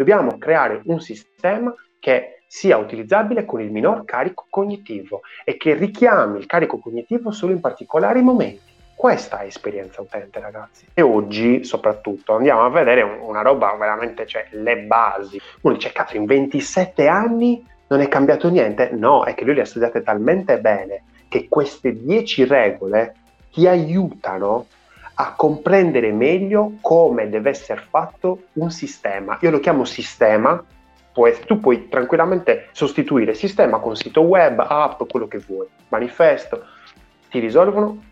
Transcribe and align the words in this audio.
Dobbiamo 0.00 0.38
creare 0.38 0.80
un 0.86 0.98
sistema 0.98 1.74
che 1.98 2.40
sia 2.46 2.78
utilizzabile 2.78 3.44
con 3.44 3.60
il 3.60 3.70
minor 3.70 4.06
carico 4.06 4.46
cognitivo 4.48 5.20
e 5.44 5.58
che 5.58 5.74
richiami 5.74 6.38
il 6.38 6.46
carico 6.46 6.78
cognitivo 6.78 7.32
solo 7.32 7.52
in 7.52 7.60
particolari 7.60 8.22
momenti. 8.22 8.62
Questa 8.94 9.40
è 9.40 9.44
esperienza 9.44 10.00
utente, 10.00 10.40
ragazzi. 10.40 10.86
E 10.94 11.02
oggi, 11.02 11.64
soprattutto, 11.64 12.34
andiamo 12.34 12.64
a 12.64 12.70
vedere 12.70 13.02
una 13.02 13.42
roba 13.42 13.74
veramente, 13.74 14.26
cioè, 14.26 14.46
le 14.52 14.78
basi. 14.78 15.38
Uno 15.60 15.74
dice, 15.74 15.92
cazzo, 15.92 16.16
in 16.16 16.24
27 16.24 17.06
anni 17.06 17.62
non 17.88 18.00
è 18.00 18.08
cambiato 18.08 18.48
niente? 18.48 18.88
No, 18.92 19.24
è 19.24 19.34
che 19.34 19.44
lui 19.44 19.54
le 19.54 19.60
ha 19.60 19.66
studiate 19.66 20.02
talmente 20.02 20.58
bene 20.60 21.02
che 21.28 21.46
queste 21.46 21.92
10 21.92 22.46
regole 22.46 23.16
ti 23.52 23.66
aiutano 23.66 24.64
a 25.14 25.34
comprendere 25.34 26.12
meglio 26.12 26.74
come 26.80 27.28
deve 27.28 27.50
essere 27.50 27.84
fatto 27.88 28.44
un 28.54 28.70
sistema. 28.70 29.38
Io 29.42 29.50
lo 29.50 29.60
chiamo 29.60 29.84
sistema, 29.84 30.64
tu 31.46 31.60
puoi 31.60 31.88
tranquillamente 31.88 32.68
sostituire 32.72 33.34
sistema 33.34 33.78
con 33.78 33.96
sito 33.96 34.22
web, 34.22 34.64
app, 34.66 35.02
quello 35.08 35.28
che 35.28 35.38
vuoi, 35.38 35.66
manifesto, 35.88 36.64
ti 37.28 37.38
risolvono 37.38 38.02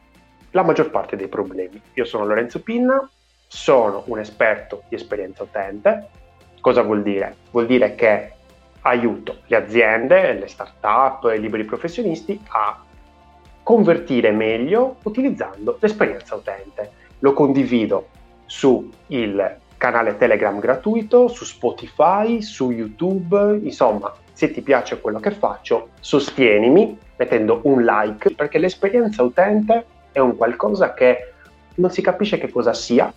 la 0.50 0.62
maggior 0.62 0.90
parte 0.90 1.16
dei 1.16 1.28
problemi. 1.28 1.80
Io 1.95 2.04
sono 2.04 2.26
Lorenzo 2.26 2.62
Pinna, 2.62 3.09
sono 3.46 4.02
un 4.06 4.18
esperto 4.18 4.82
di 4.88 4.96
esperienza 4.96 5.42
utente. 5.42 6.09
Cosa 6.60 6.82
vuol 6.82 7.02
dire? 7.02 7.37
Vuol 7.51 7.66
dire 7.66 7.95
che 7.95 8.32
aiuto 8.82 9.38
le 9.46 9.56
aziende, 9.56 10.34
le 10.34 10.46
start-up, 10.46 11.32
i 11.34 11.40
liberi 11.40 11.65
professionisti 11.65 12.40
a 12.48 12.84
convertire 13.68 14.30
meglio 14.30 14.96
utilizzando 15.02 15.76
l'esperienza 15.80 16.34
utente. 16.34 16.90
Lo 17.18 17.34
condivido 17.34 18.06
su 18.46 18.90
il 19.09 19.56
canale 19.76 20.16
Telegram 20.16 20.59
gratuito, 20.59 21.28
su 21.28 21.45
Spotify, 21.45 22.40
su 22.40 22.70
YouTube, 22.70 23.60
insomma, 23.62 24.10
se 24.32 24.52
ti 24.52 24.62
piace 24.62 25.02
quello 25.02 25.20
che 25.20 25.32
faccio, 25.32 25.90
sostienimi 26.01 26.96
mettendo 27.16 27.60
un 27.65 27.84
like 27.84 28.34
perché 28.34 28.56
l'esperienza 28.56 29.23
utente 29.23 29.84
è 30.12 30.18
un 30.18 30.34
qualcosa 30.34 30.95
che 30.95 31.34
non 31.74 31.90
si 31.90 32.00
capisce 32.00 32.38
che 32.38 32.48
cosa 32.48 32.73
sia, 32.73 33.12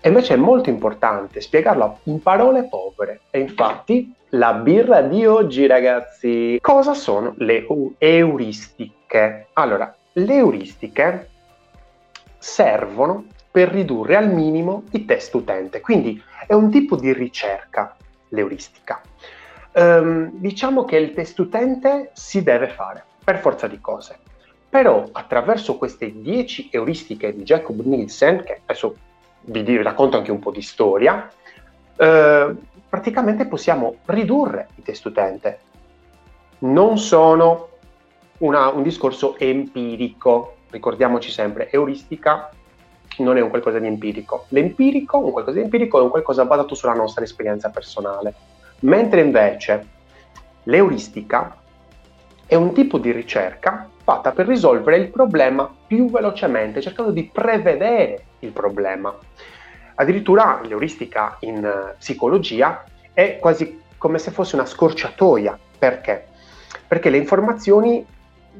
e 0.00 0.08
invece 0.08 0.34
è 0.34 0.36
molto 0.36 0.70
importante 0.70 1.40
spiegarlo 1.40 1.98
in 2.04 2.22
parole 2.22 2.68
povere. 2.68 3.20
E 3.30 3.40
infatti 3.40 4.14
la 4.30 4.54
birra 4.54 5.02
di 5.02 5.26
oggi, 5.26 5.66
ragazzi, 5.66 6.58
cosa 6.60 6.94
sono 6.94 7.34
le 7.38 7.66
euristiche? 7.98 9.48
Allora, 9.54 9.94
le 10.12 10.34
euristiche 10.34 11.28
servono 12.38 13.26
per 13.50 13.68
ridurre 13.68 14.16
al 14.16 14.32
minimo 14.32 14.84
i 14.92 15.04
test 15.04 15.34
utente, 15.34 15.80
quindi 15.80 16.22
è 16.46 16.54
un 16.54 16.70
tipo 16.70 16.96
di 16.96 17.12
ricerca 17.12 17.96
l'euristica. 18.28 19.00
Um, 19.72 20.30
diciamo 20.34 20.84
che 20.84 20.96
il 20.96 21.12
test 21.12 21.38
utente 21.38 22.10
si 22.14 22.42
deve 22.42 22.68
fare 22.68 23.04
per 23.22 23.38
forza 23.38 23.66
di 23.66 23.80
cose. 23.80 24.18
Però 24.68 25.08
attraverso 25.12 25.76
queste 25.76 26.12
10 26.20 26.68
euristiche 26.70 27.34
di 27.34 27.42
Jacob 27.42 27.80
Nielsen, 27.80 28.44
che 28.44 28.60
adesso 28.64 28.94
vi 29.42 29.82
racconto 29.82 30.16
anche 30.16 30.30
un 30.30 30.38
po' 30.38 30.50
di 30.50 30.62
storia, 30.62 31.28
eh, 31.96 32.54
praticamente 32.88 33.46
possiamo 33.46 33.96
ridurre 34.06 34.68
i 34.76 34.82
test 34.82 35.04
utente. 35.04 35.60
Non 36.60 36.98
sono 36.98 37.68
una, 38.38 38.68
un 38.68 38.82
discorso 38.82 39.36
empirico, 39.38 40.56
ricordiamoci 40.70 41.30
sempre, 41.30 41.70
euristica 41.70 42.50
non 43.18 43.36
è 43.36 43.40
un 43.40 43.50
qualcosa 43.50 43.78
di 43.78 43.86
empirico. 43.86 44.46
L'empirico, 44.48 45.18
un 45.18 45.30
qualcosa 45.30 45.58
di 45.58 45.64
empirico, 45.64 45.98
è 45.98 46.02
un 46.02 46.10
qualcosa 46.10 46.44
basato 46.44 46.74
sulla 46.74 46.94
nostra 46.94 47.24
esperienza 47.24 47.70
personale. 47.70 48.34
Mentre 48.80 49.20
invece 49.20 49.86
l'euristica 50.64 51.56
è 52.46 52.54
un 52.54 52.72
tipo 52.72 52.98
di 52.98 53.12
ricerca 53.12 53.88
fatta 54.02 54.32
per 54.32 54.46
risolvere 54.46 54.96
il 54.96 55.08
problema 55.08 55.70
più 55.86 56.10
velocemente, 56.10 56.80
cercando 56.80 57.10
di 57.10 57.24
prevedere 57.24 58.24
il 58.40 58.50
problema. 58.50 59.16
Addirittura 59.94 60.60
l'euristica 60.64 61.36
in 61.40 61.64
uh, 61.64 61.96
psicologia 61.98 62.84
è 63.12 63.38
quasi 63.38 63.82
come 63.98 64.18
se 64.18 64.30
fosse 64.30 64.54
una 64.54 64.66
scorciatoia. 64.66 65.58
Perché? 65.78 66.28
Perché 66.86 67.10
le 67.10 67.18
informazioni 67.18 68.04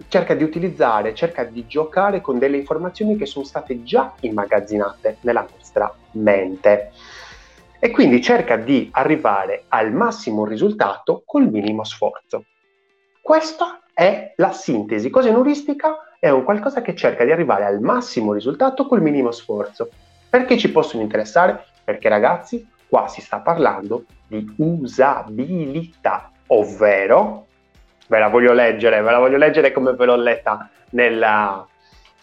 cerca 0.08 0.34
di 0.34 0.44
utilizzare, 0.44 1.14
cerca 1.14 1.44
di 1.44 1.66
giocare 1.66 2.20
con 2.20 2.38
delle 2.38 2.56
informazioni 2.56 3.16
che 3.16 3.26
sono 3.26 3.44
state 3.44 3.82
già 3.82 4.14
immagazzinate 4.20 5.18
nella 5.22 5.46
nostra 5.50 5.92
mente. 6.12 6.92
E 7.78 7.91
quindi 7.91 8.20
cerca 8.20 8.56
di 8.56 8.91
arrivare 8.92 9.64
al 9.68 9.92
massimo 9.92 10.44
risultato 10.44 11.22
col 11.24 11.48
minimo 11.48 11.84
sforzo. 11.84 12.44
Questa 13.22 13.80
è 13.94 14.34
la 14.36 14.52
sintesi. 14.52 15.08
Cosa 15.08 15.28
in 15.28 15.36
euristica? 15.36 15.97
È 16.22 16.28
un 16.28 16.44
qualcosa 16.44 16.82
che 16.82 16.94
cerca 16.94 17.25
di 17.25 17.32
arrivare 17.32 17.64
al 17.64 17.81
massimo 17.81 18.34
risultato 18.34 18.86
col 18.86 19.00
minimo 19.00 19.31
sforzo. 19.31 19.88
Perché 20.28 20.58
ci 20.58 20.70
possono 20.70 21.03
interessare? 21.03 21.64
Perché 21.82 22.10
ragazzi, 22.10 22.69
qua 22.86 23.08
si 23.08 23.22
sta 23.22 23.38
parlando 23.38 24.04
di 24.26 24.47
usabilità, 24.59 26.30
ovvero, 26.48 27.47
ve 28.06 28.19
la 28.19 28.28
voglio 28.28 28.53
leggere, 28.53 29.00
ve 29.00 29.10
la 29.10 29.19
voglio 29.19 29.38
leggere 29.38 29.72
come 29.72 29.94
ve 29.94 30.04
l'ho 30.04 30.16
letta 30.16 30.69
nella, 30.91 31.66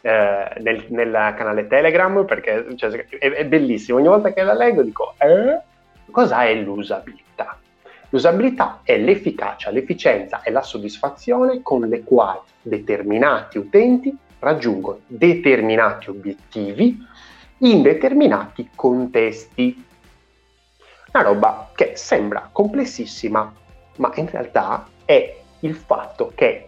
eh, 0.01 0.53
nel, 0.59 0.85
nel, 0.89 1.33
canale 1.35 1.65
Telegram, 1.65 2.23
perché 2.23 2.67
cioè, 2.75 2.91
è, 2.91 3.31
è, 3.31 3.45
bellissimo. 3.47 3.97
Ogni 3.97 4.09
volta 4.09 4.31
che 4.31 4.43
la 4.43 4.53
leggo 4.53 4.83
dico, 4.83 5.15
eh? 5.17 5.59
Cosa 6.11 6.43
è 6.43 6.53
l'usabilità? 6.53 7.26
L'usabilità 8.09 8.79
è 8.83 8.97
l'efficacia, 8.97 9.69
l'efficienza 9.69 10.41
e 10.41 10.51
la 10.51 10.61
soddisfazione 10.61 11.61
con 11.61 11.81
le 11.81 12.03
quali 12.03 12.39
determinati 12.61 13.57
utenti 13.57 14.15
raggiungono 14.39 14.99
determinati 15.07 16.09
obiettivi 16.09 16.97
in 17.59 17.81
determinati 17.81 18.69
contesti. 18.73 19.85
Una 21.11 21.23
roba 21.23 21.71
che 21.73 21.93
sembra 21.95 22.47
complessissima, 22.51 23.53
ma 23.97 24.11
in 24.15 24.29
realtà 24.29 24.87
è 25.03 25.37
il 25.61 25.75
fatto 25.75 26.31
che 26.35 26.67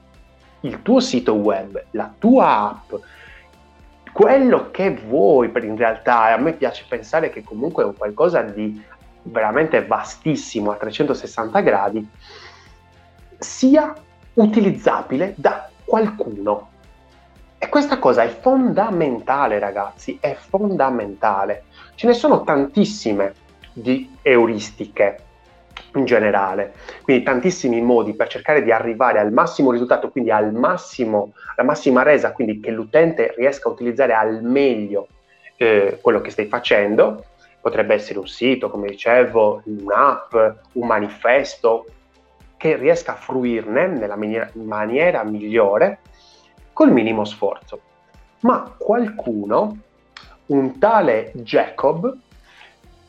il 0.62 0.82
tuo 0.82 1.00
sito 1.00 1.36
web, 1.36 1.82
la 1.92 2.12
tua 2.18 2.70
app, 2.70 2.94
quello 4.12 4.72
che 4.72 4.92
vuoi, 4.92 5.50
per 5.50 5.64
in 5.64 5.78
realtà 5.78 6.34
a 6.34 6.38
me 6.38 6.54
piace 6.54 6.84
pensare 6.90 7.30
che 7.30 7.44
comunque 7.44 7.84
è 7.84 7.86
un 7.86 7.96
qualcosa 7.96 8.42
di 8.42 8.82
veramente 9.24 9.86
vastissimo 9.86 10.72
a 10.72 10.76
360 10.76 11.60
gradi, 11.62 12.10
sia 13.38 13.94
utilizzabile 14.34 15.34
da 15.38 15.70
qualcuno. 15.84 16.70
E 17.58 17.68
questa 17.68 18.00
cosa 18.00 18.24
è 18.24 18.30
fondamentale, 18.30 19.60
ragazzi, 19.60 20.18
è 20.22 20.34
fondamentale. 20.34 21.64
Ce 21.96 22.08
ne 22.08 22.14
sono 22.14 22.44
tantissime 22.44 23.34
di 23.74 24.16
euristiche 24.22 25.24
in 25.96 26.06
generale, 26.06 26.74
quindi 27.02 27.24
tantissimi 27.24 27.82
modi 27.82 28.14
per 28.14 28.28
cercare 28.28 28.64
di 28.64 28.72
arrivare 28.72 29.20
al 29.20 29.32
massimo 29.32 29.72
risultato, 29.72 30.10
quindi 30.10 30.32
al 30.32 30.54
massimo, 30.54 31.34
alla 31.56 31.68
massima 31.68 32.04
resa, 32.04 32.32
quindi 32.32 32.60
che 32.60 32.72
l'utente 32.72 33.34
riesca 33.36 33.68
a 33.68 33.72
utilizzare 33.72 34.14
al 34.14 34.44
meglio 34.44 35.08
eh, 35.58 35.98
quello 36.02 36.22
che 36.22 36.30
stai 36.30 36.46
facendo 36.46 37.26
potrebbe 37.62 37.94
essere 37.94 38.20
un 38.20 38.28
sito, 38.28 38.70
come 38.70 38.88
dicevo, 38.90 39.62
un'app, 39.66 40.34
un 40.74 40.88
manifesto, 40.88 41.86
che 42.58 42.76
riesca 42.76 43.14
a 43.14 43.16
fruirne 43.16 43.88
nella 43.88 44.18
maniera, 44.18 44.50
maniera 44.54 45.24
migliore 45.24 46.00
col 46.74 46.92
minimo 46.92 47.24
sforzo. 47.24 47.80
Ma 48.42 48.74
qualcuno, 48.78 49.78
un 50.48 50.78
tale 50.78 51.32
Jacob, 51.36 52.18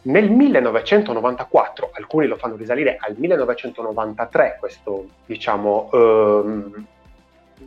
nel 0.03 0.31
1994, 0.31 1.91
alcuni 1.93 2.27
lo 2.27 2.37
fanno 2.37 2.57
risalire 2.57 2.97
al 2.99 3.17
1993, 3.19 4.57
questo 4.59 5.07
diciamo 5.27 5.91
ehm, 5.93 6.87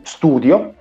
studio, 0.02 0.74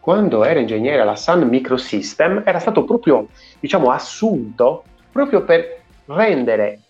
quando 0.00 0.44
era 0.44 0.58
ingegnere 0.58 1.02
alla 1.02 1.14
Sun 1.14 1.46
Microsystem, 1.46 2.42
era 2.44 2.58
stato 2.58 2.84
proprio 2.84 3.28
diciamo, 3.60 3.90
assunto 3.90 4.84
proprio 5.10 5.42
per 5.42 5.82
rendere 6.06 6.80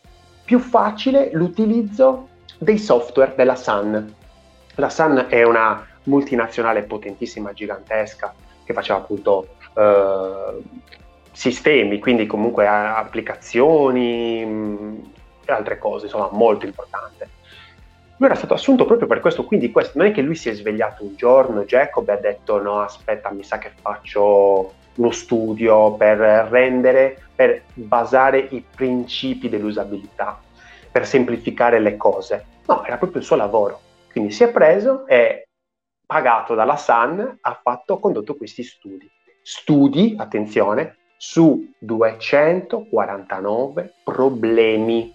più 0.45 0.59
facile 0.59 1.31
l'utilizzo 1.33 2.29
dei 2.59 2.79
software 2.79 3.35
della 3.37 3.57
Sun. 3.57 4.15
La 4.75 4.91
Sun 4.91 5.27
è 5.29 5.43
una 5.43 5.87
multinazionale 6.05 6.83
potentissima, 6.83 7.53
gigantesca, 7.53 8.35
che 8.65 8.73
faceva 8.73 8.99
appunto 8.99 9.57
eh, 9.77 10.63
sistemi, 11.33 11.99
quindi 11.99 12.27
comunque 12.27 12.67
applicazioni 12.67 14.45
mh, 14.45 15.11
e 15.45 15.53
altre 15.53 15.79
cose, 15.79 16.07
insomma, 16.07 16.29
molto 16.33 16.67
importante. 16.67 17.29
Lui 18.17 18.29
era 18.29 18.39
stato 18.39 18.55
assunto 18.55 18.85
proprio 18.85 19.09
per 19.09 19.21
questo, 19.21 19.45
quindi 19.45 19.71
questo 19.71 19.97
non 19.97 20.09
è 20.09 20.13
che 20.13 20.21
lui 20.21 20.35
si 20.35 20.51
è 20.51 20.53
svegliato 20.53 21.03
un 21.05 21.17
giorno, 21.17 21.65
Jacob, 21.65 22.07
e 22.09 22.13
ha 22.13 22.17
detto 22.17 22.61
no, 22.61 22.81
aspetta, 22.81 23.31
mi 23.31 23.43
sa 23.43 23.59
che 23.59 23.71
faccio 23.81 24.75
uno 25.01 25.11
studio, 25.11 25.95
per 25.95 26.19
rendere, 26.19 27.19
per 27.35 27.63
basare 27.73 28.39
i 28.39 28.63
principi 28.63 29.49
dell'usabilità, 29.49 30.39
per 30.93 31.07
semplificare 31.07 31.81
le 31.81 31.97
cose. 31.97 32.45
No, 32.67 32.85
era 32.85 32.99
proprio 32.99 33.21
il 33.21 33.27
suo 33.27 33.37
lavoro. 33.37 33.81
Quindi 34.13 34.31
si 34.31 34.45
è 34.45 34.51
preso 34.51 35.07
e 35.07 35.49
pagato 36.07 36.55
dalla 36.55 36.77
Sun 36.77 37.39
ha 37.41 37.61
fatto, 37.63 37.99
condotto 37.99 38.37
questi 38.37 38.63
studi. 38.63 39.11
Studi, 39.43 40.17
attenzione, 40.19 40.97
su 41.17 41.73
249 41.79 43.95
problemi. 44.05 45.15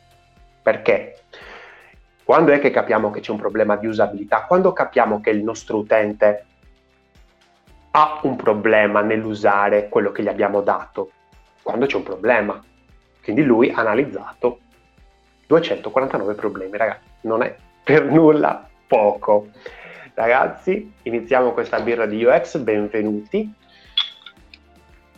Perché? 0.64 1.20
Quando 2.24 2.52
è 2.52 2.60
che 2.60 2.72
capiamo 2.72 3.12
che 3.12 3.20
c'è 3.20 3.32
un 3.32 3.38
problema 3.38 3.76
di 3.76 3.86
usabilità? 3.86 4.46
Quando 4.46 4.74
capiamo 4.74 5.22
che 5.22 5.30
il 5.30 5.44
nostro 5.44 5.78
utente 5.78 6.46
ha 7.98 8.20
un 8.24 8.36
problema 8.36 9.00
nell'usare 9.00 9.88
quello 9.88 10.12
che 10.12 10.22
gli 10.22 10.28
abbiamo 10.28 10.60
dato? 10.60 11.12
Quando 11.64 11.86
c'è 11.86 11.96
un 11.96 12.04
problema. 12.04 12.62
Quindi 13.24 13.44
lui 13.44 13.72
ha 13.72 13.80
analizzato 13.80 14.60
249 15.48 16.34
problemi, 16.34 16.78
ragazzi, 16.78 17.06
non 17.22 17.42
è 17.42 17.56
per 17.82 18.04
nulla 18.04 18.68
poco. 18.86 19.48
Ragazzi, 20.14 20.94
iniziamo 21.04 21.54
questa 21.54 21.80
birra 21.80 22.06
di 22.06 22.22
UX, 22.22 22.58
benvenuti. 22.58 23.50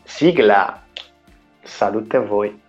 Sigla, 0.04 0.84
salute 1.64 2.18
a 2.18 2.22
voi. 2.22 2.62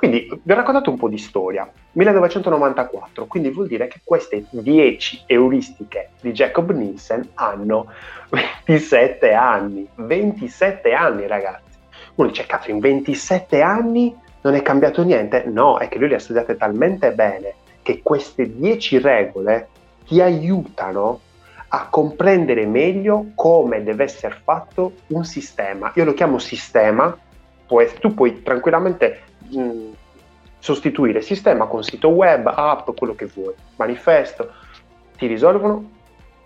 Quindi 0.00 0.26
vi 0.42 0.52
ho 0.52 0.54
raccontato 0.54 0.88
un 0.88 0.96
po' 0.96 1.10
di 1.10 1.18
storia. 1.18 1.70
1994, 1.92 3.26
quindi 3.26 3.50
vuol 3.50 3.66
dire 3.66 3.86
che 3.86 4.00
queste 4.02 4.46
10 4.48 5.24
euristiche 5.26 6.12
di 6.22 6.32
Jacob 6.32 6.70
Nielsen 6.70 7.32
hanno 7.34 7.92
27 8.64 9.34
anni. 9.34 9.86
27 9.96 10.94
anni, 10.94 11.26
ragazzi. 11.26 11.76
Uno 12.14 12.28
dice, 12.28 12.46
cazzo, 12.46 12.70
in 12.70 12.78
27 12.78 13.60
anni 13.60 14.16
non 14.40 14.54
è 14.54 14.62
cambiato 14.62 15.02
niente? 15.04 15.44
No, 15.46 15.76
è 15.76 15.88
che 15.88 15.98
lui 15.98 16.08
le 16.08 16.14
ha 16.14 16.18
studiate 16.18 16.56
talmente 16.56 17.12
bene 17.12 17.56
che 17.82 18.00
queste 18.02 18.56
10 18.56 19.00
regole 19.00 19.68
ti 20.06 20.22
aiutano 20.22 21.20
a 21.68 21.88
comprendere 21.90 22.64
meglio 22.64 23.32
come 23.34 23.82
deve 23.82 24.04
essere 24.04 24.38
fatto 24.42 24.94
un 25.08 25.26
sistema. 25.26 25.92
Io 25.96 26.04
lo 26.06 26.14
chiamo 26.14 26.38
sistema, 26.38 27.14
tu 28.00 28.14
puoi 28.14 28.42
tranquillamente 28.42 29.28
mh, 29.50 29.92
sostituire 30.58 31.20
sistema 31.22 31.66
con 31.66 31.82
sito 31.82 32.08
web, 32.08 32.46
app, 32.46 32.90
quello 32.96 33.14
che 33.14 33.26
vuoi, 33.26 33.54
manifesto, 33.76 34.52
ti 35.16 35.26
risolvono 35.26 35.98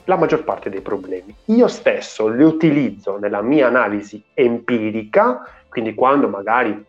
la 0.04 0.16
maggior 0.16 0.44
parte 0.44 0.70
dei 0.70 0.80
problemi. 0.80 1.34
Io 1.46 1.66
stesso 1.68 2.28
li 2.28 2.42
utilizzo 2.42 3.18
nella 3.18 3.42
mia 3.42 3.66
analisi 3.66 4.22
empirica, 4.34 5.48
quindi 5.68 5.94
quando 5.94 6.28
magari 6.28 6.84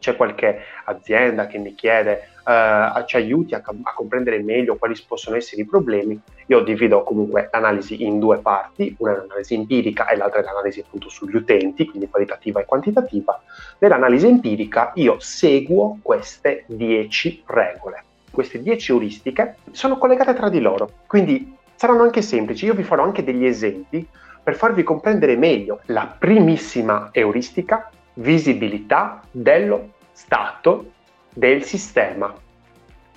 c'è 0.00 0.16
qualche 0.16 0.62
azienda 0.84 1.46
che 1.46 1.58
mi 1.58 1.74
chiede 1.76 2.30
uh, 2.44 3.04
ci 3.04 3.16
aiuti 3.16 3.54
a, 3.54 3.62
a, 3.64 3.92
comprendere 3.94 4.42
meglio 4.42 4.76
quali 4.76 5.00
possono 5.06 5.36
essere 5.36 5.62
i 5.62 5.66
problemi, 5.66 6.20
io 6.46 6.60
divido 6.60 7.02
comunque 7.02 7.48
l'analisi 7.52 8.02
in 8.02 8.18
due 8.18 8.38
parti, 8.38 8.94
una 8.98 9.12
è 9.12 9.16
l'analisi 9.16 9.54
empirica 9.54 10.08
e 10.08 10.16
l'altra 10.16 10.40
è 10.40 10.42
l'analisi 10.42 10.80
appunto 10.80 11.08
sugli 11.08 11.36
utenti, 11.36 11.86
quindi 11.86 12.08
qualitativa 12.08 12.60
e 12.60 12.64
quantitativa. 12.64 13.40
Nell'analisi 13.78 14.26
empirica 14.26 14.92
io 14.94 15.18
seguo 15.20 15.98
queste 16.02 16.64
10 16.66 17.44
regole. 17.46 18.04
Queste 18.30 18.62
10 18.62 18.92
euristiche 18.92 19.56
sono 19.72 19.98
collegate 19.98 20.34
tra 20.34 20.48
di 20.48 20.60
loro, 20.60 20.90
quindi 21.06 21.56
saranno 21.74 22.02
anche 22.02 22.22
semplici. 22.22 22.64
Io 22.64 22.74
vi 22.74 22.82
farò 22.82 23.02
anche 23.02 23.24
degli 23.24 23.44
esempi 23.44 24.06
per 24.42 24.54
farvi 24.54 24.82
comprendere 24.82 25.36
meglio 25.36 25.80
la 25.86 26.14
primissima 26.18 27.10
euristica 27.12 27.90
visibilità 28.20 29.22
dello 29.30 29.92
stato 30.12 30.92
del 31.32 31.64
sistema. 31.64 32.34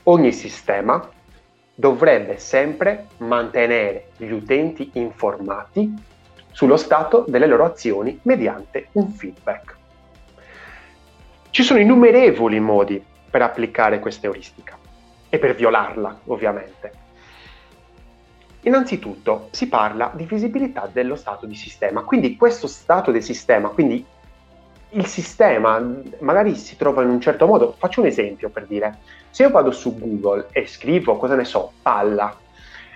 Ogni 0.03 0.31
sistema 0.31 1.09
dovrebbe 1.75 2.37
sempre 2.37 3.07
mantenere 3.17 4.11
gli 4.17 4.31
utenti 4.31 4.91
informati 4.93 5.93
sullo 6.51 6.77
stato 6.77 7.25
delle 7.27 7.47
loro 7.47 7.65
azioni 7.65 8.19
mediante 8.23 8.87
un 8.93 9.09
feedback. 9.09 9.75
Ci 11.49 11.63
sono 11.63 11.79
innumerevoli 11.79 12.59
modi 12.59 13.03
per 13.29 13.41
applicare 13.41 13.99
questa 13.99 14.27
euristica 14.27 14.77
e 15.29 15.37
per 15.37 15.55
violarla, 15.55 16.21
ovviamente. 16.25 17.01
Innanzitutto 18.61 19.49
si 19.51 19.67
parla 19.67 20.11
di 20.13 20.23
visibilità 20.23 20.89
dello 20.91 21.15
stato 21.15 21.45
di 21.45 21.55
sistema, 21.55 22.03
quindi 22.03 22.37
questo 22.37 22.67
stato 22.67 23.11
del 23.11 23.23
sistema, 23.23 23.69
quindi 23.69 24.05
il 24.93 25.05
sistema 25.05 25.79
magari 26.19 26.55
si 26.55 26.75
trova 26.77 27.03
in 27.03 27.09
un 27.09 27.21
certo 27.21 27.45
modo. 27.45 27.75
Faccio 27.77 28.01
un 28.01 28.07
esempio 28.07 28.49
per 28.49 28.65
dire, 28.65 28.99
se 29.29 29.43
io 29.43 29.49
vado 29.49 29.71
su 29.71 29.97
Google 29.97 30.47
e 30.51 30.65
scrivo, 30.67 31.17
cosa 31.17 31.35
ne 31.35 31.45
so, 31.45 31.73
palla, 31.81 32.35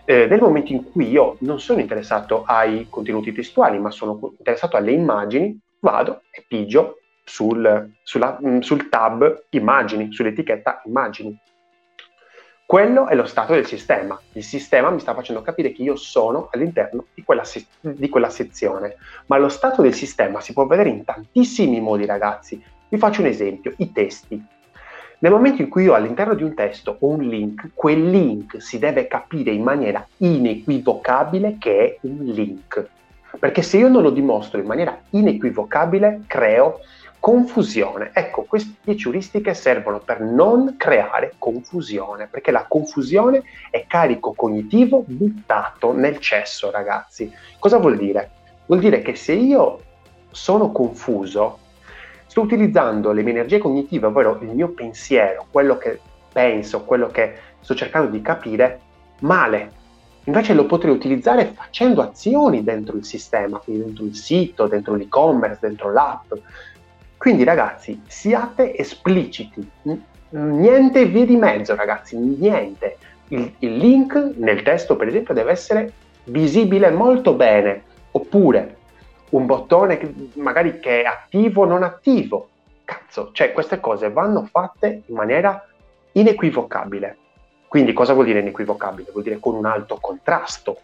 eh, 0.05 0.25
nel 0.27 0.39
momento 0.39 0.71
in 0.71 0.89
cui 0.89 1.09
io 1.09 1.35
non 1.39 1.59
sono 1.59 1.81
interessato 1.81 2.43
ai 2.45 2.87
contenuti 2.89 3.33
testuali, 3.33 3.77
ma 3.79 3.91
sono 3.91 4.33
interessato 4.37 4.77
alle 4.77 4.91
immagini, 4.91 5.59
vado 5.79 6.21
e 6.31 6.45
pigio 6.47 6.99
sul, 7.23 7.91
sulla, 8.03 8.39
mm, 8.43 8.59
sul 8.59 8.87
tab 8.89 9.43
immagini, 9.49 10.11
sull'etichetta 10.11 10.83
immagini. 10.85 11.37
Quello 12.67 13.07
è 13.07 13.15
lo 13.15 13.25
stato 13.25 13.53
del 13.53 13.65
sistema. 13.65 14.19
Il 14.33 14.43
sistema 14.43 14.89
mi 14.89 14.99
sta 14.99 15.13
facendo 15.13 15.41
capire 15.41 15.71
che 15.71 15.83
io 15.83 15.95
sono 15.95 16.49
all'interno 16.51 17.05
di 17.13 17.23
quella, 17.23 17.45
se- 17.45 17.65
di 17.79 18.09
quella 18.09 18.29
sezione. 18.29 18.97
Ma 19.27 19.37
lo 19.37 19.47
stato 19.47 19.81
del 19.81 19.93
sistema 19.93 20.41
si 20.41 20.51
può 20.51 20.65
vedere 20.65 20.89
in 20.89 21.05
tantissimi 21.05 21.79
modi, 21.79 22.05
ragazzi. 22.05 22.61
Vi 22.89 22.97
faccio 22.97 23.21
un 23.21 23.27
esempio, 23.27 23.73
i 23.77 23.93
testi. 23.93 24.43
Nel 25.19 25.31
momento 25.31 25.61
in 25.61 25.69
cui 25.69 25.83
io 25.83 25.93
all'interno 25.93 26.33
di 26.33 26.43
un 26.43 26.53
testo 26.55 26.97
ho 26.99 27.07
un 27.07 27.21
link, 27.21 27.69
quel 27.73 28.09
link 28.09 28.61
si 28.61 28.79
deve 28.79 29.07
capire 29.07 29.51
in 29.51 29.63
maniera 29.63 30.05
inequivocabile 30.17 31.55
che 31.57 31.79
è 31.79 31.97
un 32.01 32.25
link. 32.25 32.85
Perché 33.39 33.61
se 33.61 33.77
io 33.77 33.87
non 33.87 34.01
lo 34.01 34.09
dimostro 34.09 34.59
in 34.59 34.65
maniera 34.65 34.99
inequivocabile, 35.11 36.23
creo 36.27 36.81
Confusione. 37.27 38.11
Ecco, 38.13 38.43
queste 38.43 38.75
10 38.85 39.07
euristiche 39.07 39.53
servono 39.53 39.99
per 39.99 40.21
non 40.21 40.75
creare 40.77 41.33
confusione, 41.37 42.29
perché 42.31 42.51
la 42.51 42.63
confusione 42.65 43.43
è 43.69 43.83
carico 43.85 44.31
cognitivo 44.31 45.03
buttato 45.05 45.91
nel 45.91 46.19
cesso, 46.19 46.71
ragazzi. 46.71 47.29
Cosa 47.59 47.79
vuol 47.79 47.97
dire? 47.97 48.29
Vuol 48.65 48.79
dire 48.79 49.01
che 49.01 49.15
se 49.15 49.33
io 49.33 49.81
sono 50.31 50.71
confuso, 50.71 51.57
sto 52.27 52.39
utilizzando 52.39 53.11
le 53.11 53.23
mie 53.23 53.33
energie 53.33 53.57
cognitive, 53.57 54.07
ovvero 54.07 54.37
il 54.39 54.51
mio 54.51 54.69
pensiero, 54.69 55.47
quello 55.51 55.77
che 55.77 55.99
penso, 56.31 56.85
quello 56.85 57.07
che 57.07 57.35
sto 57.59 57.75
cercando 57.75 58.09
di 58.09 58.21
capire, 58.21 58.79
male. 59.19 59.71
Invece 60.23 60.53
lo 60.53 60.65
potrei 60.65 60.93
utilizzare 60.93 61.51
facendo 61.53 62.01
azioni 62.01 62.63
dentro 62.63 62.95
il 62.95 63.03
sistema, 63.03 63.57
quindi 63.57 63.83
dentro 63.83 64.05
il 64.05 64.15
sito, 64.15 64.67
dentro 64.67 64.95
l'e-commerce, 64.95 65.57
dentro 65.59 65.91
l'app, 65.91 66.31
quindi 67.17 67.43
ragazzi, 67.43 68.01
siate 68.07 68.75
espliciti, 68.77 69.69
niente 70.29 71.05
vie 71.05 71.25
di 71.25 71.35
mezzo 71.35 71.75
ragazzi, 71.75 72.17
niente. 72.17 72.97
Il, 73.29 73.55
il 73.59 73.75
link 73.75 74.35
nel 74.37 74.61
testo 74.61 74.95
per 74.95 75.07
esempio 75.07 75.33
deve 75.33 75.51
essere 75.51 75.91
visibile 76.25 76.91
molto 76.91 77.33
bene, 77.33 77.83
oppure 78.11 78.75
un 79.29 79.45
bottone 79.45 79.97
che, 79.97 80.13
magari 80.35 80.79
che 80.79 81.01
è 81.01 81.05
attivo 81.05 81.63
o 81.63 81.65
non 81.65 81.83
attivo. 81.83 82.49
Cazzo, 82.85 83.31
cioè 83.33 83.51
queste 83.51 83.79
cose 83.79 84.09
vanno 84.09 84.45
fatte 84.45 85.01
in 85.05 85.15
maniera 85.15 85.65
inequivocabile. 86.13 87.17
Quindi 87.67 87.91
cosa 87.91 88.13
vuol 88.13 88.25
dire 88.25 88.39
inequivocabile? 88.39 89.11
Vuol 89.11 89.23
dire 89.23 89.39
con 89.39 89.55
un 89.55 89.65
alto 89.65 89.97
contrasto, 89.99 90.77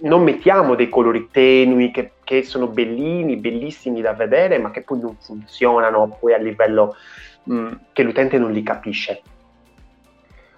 non 0.00 0.22
mettiamo 0.22 0.74
dei 0.74 0.88
colori 0.88 1.28
tenui 1.30 1.90
che, 1.90 2.12
che, 2.22 2.42
sono 2.42 2.68
bellini, 2.68 3.36
bellissimi 3.36 4.00
da 4.00 4.12
vedere, 4.12 4.58
ma 4.58 4.70
che 4.70 4.82
poi 4.82 5.00
non 5.00 5.16
funzionano 5.18 6.16
poi 6.20 6.34
a 6.34 6.38
livello 6.38 6.96
mh, 7.44 7.54
mm, 7.54 7.72
che 7.92 8.02
l'utente 8.02 8.38
non 8.38 8.52
li 8.52 8.62
capisce. 8.62 9.22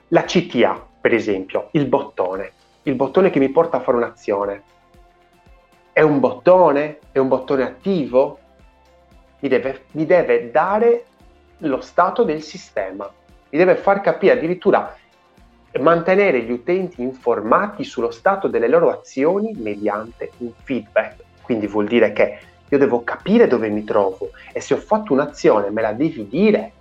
La 0.08 0.24
CTA, 0.24 0.86
per 1.00 1.14
esempio, 1.14 1.68
il 1.72 1.86
bottone, 1.86 2.52
il 2.82 2.94
bottone 2.94 3.30
che 3.30 3.38
mi 3.38 3.48
porta 3.50 3.78
a 3.78 3.80
fare 3.80 3.96
un'azione. 3.96 4.62
È 5.92 6.02
un 6.02 6.20
bottone? 6.20 6.98
È 7.12 7.18
un 7.18 7.28
bottone 7.28 7.62
attivo? 7.62 8.38
Mi 9.40 9.48
deve, 9.48 9.84
mi 9.92 10.04
deve 10.04 10.50
dare 10.50 11.04
lo 11.58 11.80
stato 11.80 12.24
del 12.24 12.42
sistema, 12.42 13.10
mi 13.50 13.58
deve 13.58 13.76
far 13.76 14.00
capire 14.00 14.32
addirittura 14.32 14.96
mantenere 15.78 16.42
gli 16.42 16.50
utenti 16.50 17.00
informati 17.02 17.84
sullo 17.84 18.10
stato 18.10 18.48
delle 18.48 18.68
loro 18.68 18.90
azioni 18.90 19.52
mediante 19.56 20.32
un 20.38 20.50
feedback. 20.62 21.22
Quindi 21.42 21.66
vuol 21.66 21.86
dire 21.86 22.12
che 22.12 22.38
io 22.68 22.78
devo 22.78 23.02
capire 23.02 23.46
dove 23.46 23.68
mi 23.68 23.84
trovo 23.84 24.30
e 24.52 24.60
se 24.60 24.74
ho 24.74 24.78
fatto 24.78 25.12
un'azione 25.12 25.70
me 25.70 25.82
la 25.82 25.92
devi 25.92 26.26
dire. 26.28 26.72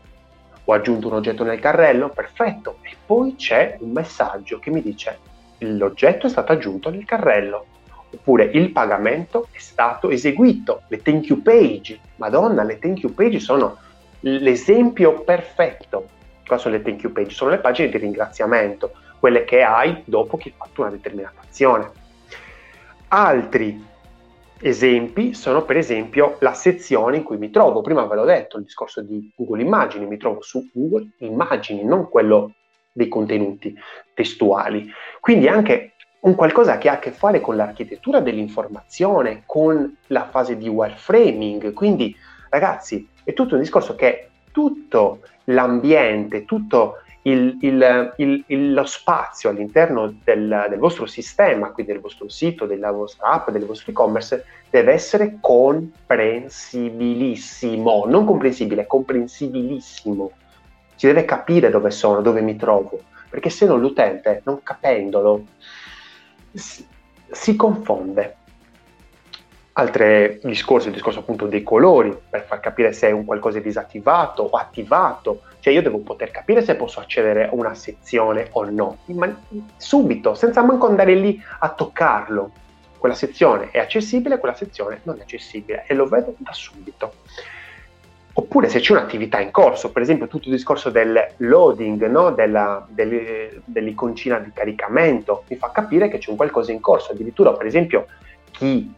Ho 0.65 0.73
aggiunto 0.73 1.07
un 1.07 1.13
oggetto 1.13 1.43
nel 1.43 1.59
carrello? 1.59 2.09
Perfetto. 2.09 2.77
E 2.81 2.95
poi 3.05 3.35
c'è 3.35 3.77
un 3.79 3.91
messaggio 3.91 4.59
che 4.59 4.69
mi 4.69 4.81
dice 4.81 5.17
l'oggetto 5.59 6.27
è 6.27 6.29
stato 6.29 6.51
aggiunto 6.51 6.89
nel 6.89 7.05
carrello. 7.05 7.65
oppure 8.11 8.45
il 8.45 8.71
pagamento 8.71 9.47
è 9.51 9.59
stato 9.59 10.09
eseguito, 10.09 10.81
le 10.87 11.01
thank 11.01 11.27
you 11.27 11.41
page, 11.41 11.99
madonna, 12.15 12.63
le 12.63 12.79
thank 12.79 12.99
you 12.99 13.13
page 13.13 13.39
sono 13.39 13.77
l'esempio 14.21 15.21
perfetto. 15.21 16.07
Cosa 16.49 16.61
sono 16.61 16.77
le 16.77 16.81
thank 16.81 17.03
you 17.03 17.11
page? 17.11 17.29
Sono 17.29 17.51
le 17.51 17.59
pagine 17.59 17.89
di 17.89 17.97
ringraziamento, 17.99 18.93
quelle 19.19 19.43
che 19.43 19.61
hai 19.61 20.01
dopo 20.05 20.35
che 20.35 20.49
hai 20.49 20.55
fatto 20.57 20.81
una 20.81 20.89
determinata 20.89 21.41
azione. 21.47 21.91
Altri 23.09 23.85
esempi 24.61 25.35
sono 25.35 25.63
per 25.63 25.77
esempio 25.77 26.37
la 26.39 26.55
sezione 26.55 27.17
in 27.17 27.23
cui 27.23 27.37
mi 27.37 27.51
trovo. 27.51 27.81
Prima 27.81 28.03
ve 28.05 28.15
l'ho 28.15 28.25
detto, 28.25 28.57
il 28.57 28.63
discorso 28.63 29.03
di 29.03 29.31
Google 29.35 29.61
Immagini, 29.61 30.07
mi 30.07 30.17
trovo 30.17 30.41
su 30.41 30.67
Google 30.73 31.09
Immagini, 31.19 31.83
non 31.83 32.09
quello 32.09 32.55
dei 32.91 33.07
contenuti 33.07 33.75
testuali. 34.15 34.91
Quindi 35.19 35.47
anche 35.47 35.93
un 36.21 36.33
qualcosa 36.33 36.79
che 36.79 36.89
ha 36.89 36.93
a 36.93 36.99
che 36.99 37.11
fare 37.11 37.41
con 37.41 37.57
l'architettura 37.57 38.21
dell'informazione, 38.21 39.43
con 39.45 39.97
la 40.07 40.27
fase 40.29 40.57
di 40.57 40.67
wireframing. 40.67 41.73
Quindi, 41.73 42.15
ragazzi, 42.49 43.07
è 43.23 43.33
tutto 43.33 43.53
un 43.53 43.61
discorso 43.61 43.93
che 43.93 44.29
tutto 44.59 45.21
l'ambiente, 45.45 46.43
tutto 46.43 46.95
il, 47.21 47.57
il, 47.61 48.43
il, 48.47 48.73
lo 48.73 48.83
spazio 48.83 49.49
all'interno 49.49 50.13
del, 50.21 50.65
del, 50.69 50.79
vostro 50.79 51.05
sistema, 51.05 51.71
quindi 51.71 51.93
del 51.93 52.01
vostro 52.01 52.27
sito, 52.27 52.65
della 52.65 52.91
vostra 52.91 53.29
app, 53.29 53.51
del 53.51 53.65
vostro 53.65 53.91
e-commerce, 53.91 54.43
deve 54.69 54.91
essere 54.91 55.37
comprensibilissimo, 55.39 58.03
non 58.05 58.25
comprensibile, 58.25 58.85
comprensibilissimo. 58.85 60.31
Si 60.93 61.07
deve 61.07 61.23
capire 61.23 61.69
dove 61.69 61.91
sono, 61.91 62.19
dove 62.19 62.41
mi 62.41 62.57
trovo, 62.57 62.99
perché 63.29 63.49
se 63.49 63.65
no 63.65 63.77
l'utente, 63.77 64.41
non 64.43 64.61
capendolo, 64.61 65.45
si, 66.51 66.85
si 67.31 67.55
confonde. 67.55 68.35
Altri 69.79 70.41
discorsi, 70.43 70.87
il 70.87 70.93
discorso 70.93 71.19
appunto 71.19 71.45
dei 71.45 71.63
colori, 71.63 72.13
per 72.29 72.43
far 72.43 72.59
capire 72.59 72.91
se 72.91 73.07
è 73.07 73.11
un 73.11 73.23
qualcosa 73.23 73.59
disattivato 73.59 74.43
o 74.43 74.57
attivato, 74.57 75.43
cioè 75.61 75.73
io 75.73 75.81
devo 75.81 75.99
poter 75.99 76.31
capire 76.31 76.61
se 76.61 76.75
posso 76.75 76.99
accedere 76.99 77.47
a 77.47 77.53
una 77.53 77.73
sezione 77.75 78.49
o 78.51 78.69
no, 78.69 78.97
ma 79.05 79.33
subito, 79.77 80.35
senza 80.35 80.63
manco 80.63 80.87
andare 80.87 81.15
lì 81.15 81.41
a 81.59 81.69
toccarlo. 81.69 82.51
Quella 82.97 83.15
sezione 83.15 83.69
è 83.71 83.79
accessibile, 83.79 84.37
quella 84.37 84.53
sezione 84.53 84.99
non 85.03 85.15
è 85.17 85.21
accessibile 85.21 85.85
e 85.87 85.93
lo 85.93 86.07
vedo 86.07 86.35
da 86.39 86.51
subito. 86.51 87.13
Oppure 88.33 88.67
se 88.67 88.81
c'è 88.81 88.91
un'attività 88.91 89.39
in 89.39 89.51
corso, 89.51 89.93
per 89.93 90.01
esempio 90.01 90.27
tutto 90.27 90.49
il 90.49 90.55
discorso 90.55 90.89
del 90.89 91.35
loading, 91.37 92.05
no? 92.07 92.31
Della, 92.31 92.85
del, 92.89 93.61
dell'iconcina 93.63 94.39
di 94.39 94.51
caricamento, 94.53 95.45
mi 95.47 95.55
fa 95.55 95.71
capire 95.71 96.09
che 96.09 96.17
c'è 96.17 96.31
un 96.31 96.35
qualcosa 96.35 96.73
in 96.73 96.81
corso. 96.81 97.13
Addirittura, 97.13 97.53
per 97.53 97.65
esempio, 97.65 98.07
chi 98.51 98.97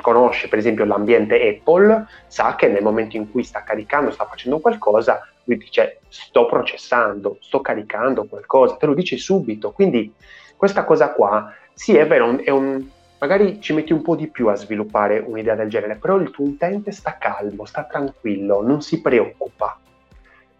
conosce 0.00 0.48
per 0.48 0.58
esempio 0.58 0.84
l'ambiente 0.84 1.48
Apple 1.48 2.06
sa 2.26 2.54
che 2.54 2.68
nel 2.68 2.82
momento 2.82 3.16
in 3.16 3.30
cui 3.30 3.44
sta 3.44 3.62
caricando, 3.62 4.10
sta 4.10 4.24
facendo 4.24 4.58
qualcosa, 4.58 5.26
lui 5.44 5.56
dice 5.58 6.00
sto 6.08 6.46
processando, 6.46 7.38
sto 7.40 7.60
caricando 7.60 8.24
qualcosa, 8.24 8.76
te 8.76 8.86
lo 8.86 8.94
dice 8.94 9.16
subito. 9.16 9.72
Quindi 9.72 10.12
questa 10.56 10.84
cosa 10.84 11.12
qua, 11.12 11.52
sì 11.72 11.96
è 11.96 12.06
vero, 12.06 12.38
è 12.38 12.50
un, 12.50 12.84
magari 13.18 13.60
ci 13.60 13.72
metti 13.72 13.92
un 13.92 14.02
po' 14.02 14.16
di 14.16 14.28
più 14.28 14.48
a 14.48 14.54
sviluppare 14.54 15.18
un'idea 15.18 15.54
del 15.54 15.68
genere, 15.68 15.96
però 15.96 16.16
il 16.16 16.30
tuo 16.30 16.46
utente 16.46 16.92
sta 16.92 17.16
calmo, 17.18 17.64
sta 17.64 17.84
tranquillo, 17.84 18.62
non 18.62 18.82
si 18.82 19.00
preoccupa. 19.00 19.78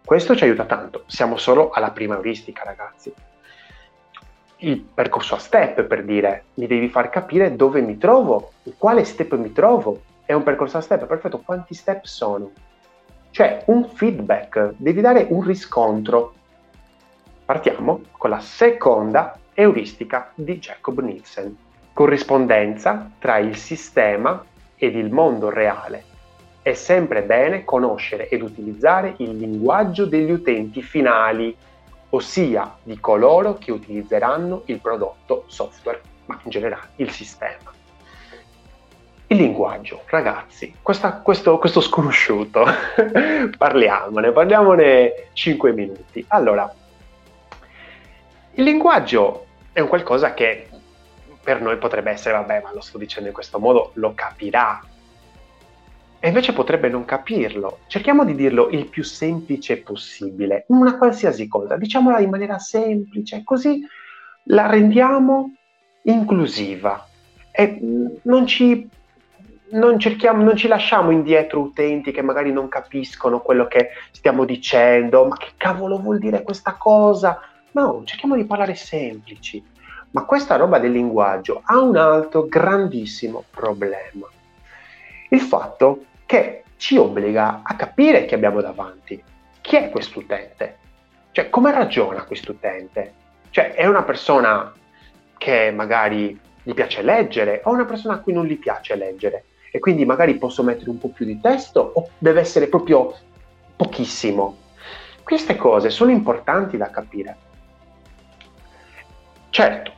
Questo 0.03 0.35
ci 0.35 0.43
aiuta 0.43 0.65
tanto, 0.65 1.03
siamo 1.07 1.37
solo 1.37 1.69
alla 1.69 1.91
prima 1.91 2.15
euristica 2.15 2.63
ragazzi 2.63 3.13
il 4.63 4.79
percorso 4.79 5.35
a 5.35 5.39
step 5.39 5.83
per 5.83 6.03
dire 6.03 6.45
mi 6.55 6.67
devi 6.67 6.87
far 6.87 7.09
capire 7.09 7.55
dove 7.55 7.81
mi 7.81 7.97
trovo, 7.97 8.51
in 8.63 8.73
quale 8.77 9.03
step 9.03 9.35
mi 9.35 9.51
trovo. 9.51 10.01
È 10.23 10.33
un 10.33 10.43
percorso 10.43 10.77
a 10.77 10.81
step, 10.81 11.05
perfetto, 11.05 11.39
quanti 11.39 11.73
step 11.73 12.05
sono? 12.05 12.51
Cioè 13.31 13.63
un 13.67 13.87
feedback, 13.89 14.73
devi 14.77 15.01
dare 15.01 15.25
un 15.29 15.41
riscontro. 15.43 16.33
Partiamo 17.45 18.01
con 18.11 18.29
la 18.29 18.39
seconda 18.39 19.37
euristica 19.53 20.31
di 20.35 20.59
Jacob 20.59 20.99
Nielsen, 20.99 21.55
corrispondenza 21.93 23.09
tra 23.19 23.37
il 23.37 23.55
sistema 23.55 24.43
ed 24.75 24.95
il 24.95 25.11
mondo 25.11 25.49
reale. 25.49 26.03
È 26.61 26.73
sempre 26.73 27.23
bene 27.23 27.63
conoscere 27.63 28.29
ed 28.29 28.43
utilizzare 28.43 29.15
il 29.17 29.35
linguaggio 29.35 30.05
degli 30.05 30.31
utenti 30.31 30.83
finali 30.83 31.55
ossia 32.11 32.77
di 32.83 32.99
coloro 32.99 33.55
che 33.55 33.71
utilizzeranno 33.71 34.63
il 34.65 34.79
prodotto 34.79 35.45
software, 35.47 36.01
ma 36.25 36.39
in 36.43 36.49
generale 36.49 36.89
il 36.97 37.11
sistema. 37.11 37.71
Il 39.27 39.37
linguaggio, 39.37 40.01
ragazzi, 40.07 40.75
questa, 40.81 41.13
questo, 41.21 41.57
questo 41.57 41.79
sconosciuto, 41.79 42.65
parliamone, 43.57 44.31
parliamone 44.31 45.29
5 45.31 45.71
minuti. 45.71 46.23
Allora, 46.27 46.69
il 48.53 48.63
linguaggio 48.63 49.45
è 49.71 49.79
un 49.79 49.87
qualcosa 49.87 50.33
che 50.33 50.67
per 51.41 51.61
noi 51.61 51.77
potrebbe 51.77 52.11
essere, 52.11 52.35
vabbè, 52.35 52.61
ma 52.61 52.73
lo 52.73 52.81
sto 52.81 52.97
dicendo 52.97 53.29
in 53.29 53.33
questo 53.33 53.57
modo, 53.57 53.91
lo 53.95 54.11
capirà, 54.13 54.81
e 56.23 56.27
invece 56.27 56.53
potrebbe 56.53 56.87
non 56.87 57.03
capirlo. 57.03 57.79
Cerchiamo 57.87 58.23
di 58.23 58.35
dirlo 58.35 58.69
il 58.69 58.85
più 58.85 59.03
semplice 59.03 59.77
possibile, 59.77 60.65
una 60.67 60.95
qualsiasi 60.95 61.47
cosa, 61.47 61.77
diciamola 61.77 62.19
in 62.19 62.29
maniera 62.29 62.59
semplice, 62.59 63.41
così 63.43 63.83
la 64.45 64.67
rendiamo 64.67 65.55
inclusiva 66.03 67.07
e 67.51 67.79
non 68.21 68.45
ci, 68.45 68.87
non, 69.71 69.97
non 69.97 70.55
ci 70.55 70.67
lasciamo 70.67 71.09
indietro 71.09 71.59
utenti 71.59 72.11
che 72.11 72.21
magari 72.21 72.51
non 72.51 72.67
capiscono 72.67 73.39
quello 73.39 73.65
che 73.65 73.89
stiamo 74.11 74.45
dicendo, 74.45 75.25
ma 75.25 75.35
che 75.35 75.53
cavolo 75.57 75.99
vuol 75.99 76.19
dire 76.19 76.43
questa 76.43 76.73
cosa? 76.73 77.41
No, 77.71 78.03
cerchiamo 78.05 78.35
di 78.35 78.45
parlare 78.45 78.75
semplici. 78.75 79.63
Ma 80.11 80.25
questa 80.25 80.55
roba 80.55 80.77
del 80.77 80.91
linguaggio 80.91 81.61
ha 81.63 81.79
un 81.79 81.95
altro 81.95 82.45
grandissimo 82.45 83.45
problema. 83.49 84.27
Il 85.29 85.39
fatto 85.39 86.03
che 86.31 86.63
ci 86.77 86.95
obbliga 86.95 87.59
a 87.61 87.75
capire 87.75 88.23
chi 88.23 88.35
abbiamo 88.35 88.61
davanti. 88.61 89.21
Chi 89.59 89.75
è 89.75 89.89
quest'utente? 89.89 90.77
Cioè, 91.33 91.49
come 91.49 91.73
ragiona 91.73 92.23
quest'utente? 92.23 93.13
Cioè, 93.49 93.73
è 93.73 93.85
una 93.85 94.03
persona 94.03 94.73
che 95.37 95.71
magari 95.71 96.39
gli 96.63 96.73
piace 96.73 97.01
leggere 97.01 97.59
o 97.65 97.71
una 97.71 97.83
persona 97.83 98.13
a 98.13 98.19
cui 98.19 98.31
non 98.31 98.45
gli 98.45 98.57
piace 98.57 98.95
leggere? 98.95 99.43
E 99.73 99.79
quindi 99.79 100.05
magari 100.05 100.37
posso 100.37 100.63
mettere 100.63 100.89
un 100.89 100.99
po' 100.99 101.09
più 101.09 101.25
di 101.25 101.37
testo 101.41 101.91
o 101.95 102.09
deve 102.17 102.39
essere 102.39 102.67
proprio 102.67 103.13
pochissimo? 103.75 104.55
Queste 105.23 105.57
cose 105.57 105.89
sono 105.89 106.11
importanti 106.11 106.77
da 106.77 106.89
capire. 106.89 107.37
Certo, 109.49 109.91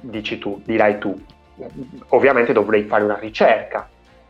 dici 0.00 0.38
tu, 0.38 0.60
dirai 0.64 0.98
tu, 0.98 1.16
ovviamente 2.08 2.52
dovrei 2.52 2.82
fare 2.82 3.04
una 3.04 3.18
ricerca, 3.18 3.88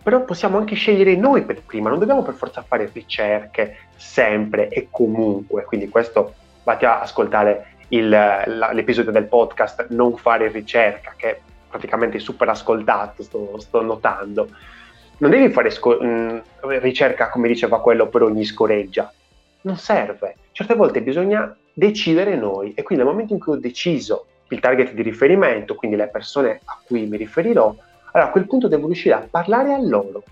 però 0.09 0.25
possiamo 0.25 0.57
anche 0.57 0.75
scegliere 0.75 1.17
noi 1.17 1.43
per 1.43 1.61
prima, 1.61 1.91
non 1.91 1.99
dobbiamo 1.99 2.23
per 2.23 2.33
forza 2.33 2.63
fare 2.63 2.89
ricerche 2.91 3.77
sempre 3.95 4.69
e 4.69 4.89
comunque, 4.91 5.65
quindi 5.65 5.91
questo 5.91 6.33
vatti 6.65 6.87
a 6.87 7.01
ascoltare 7.01 7.75
il, 7.89 8.09
la, 8.09 8.73
l'episodio 8.73 9.13
del 9.13 9.27
podcast 9.27 9.89
Non 9.91 10.17
fare 10.17 10.49
ricerca, 10.49 11.13
che 11.15 11.29
è 11.29 11.41
praticamente 11.69 12.19
super 12.21 12.49
ascoltato, 12.49 13.23
sto, 13.23 13.61
sto 13.61 13.83
notando. 13.83 14.49
Non 15.19 15.29
devi 15.29 15.53
fare 15.53 15.69
sco- 15.69 16.01
mh, 16.01 16.43
ricerca, 16.81 17.29
come 17.29 17.47
diceva 17.47 17.83
quello, 17.83 18.09
per 18.09 18.23
ogni 18.23 18.47
scoreggia. 18.47 19.13
Non 19.61 19.77
serve. 19.77 20.37
Certe 20.53 20.75
volte 20.75 21.03
bisogna 21.03 21.55
decidere 21.71 22.35
noi 22.35 22.73
e 22.73 22.83
quindi 22.83 23.05
nel 23.05 23.13
momento 23.13 23.35
in 23.35 23.41
cui 23.41 23.53
ho 23.53 23.61
deciso 23.61 24.25
il 24.49 24.61
target 24.61 24.95
di 24.95 25.03
riferimento, 25.03 25.75
quindi 25.75 25.99
le 25.99 26.09
persone 26.09 26.63
a 26.65 26.81
cui 26.83 27.05
mi 27.05 27.19
riferirò, 27.19 27.77
allora 28.13 28.31
a 28.31 28.33
quel 28.33 28.47
punto 28.47 28.69
devo 28.69 28.87
riuscire 28.87 29.15
a 29.15 29.27
parlare 29.29 29.73
a 29.73 29.79
loro. 29.79 30.23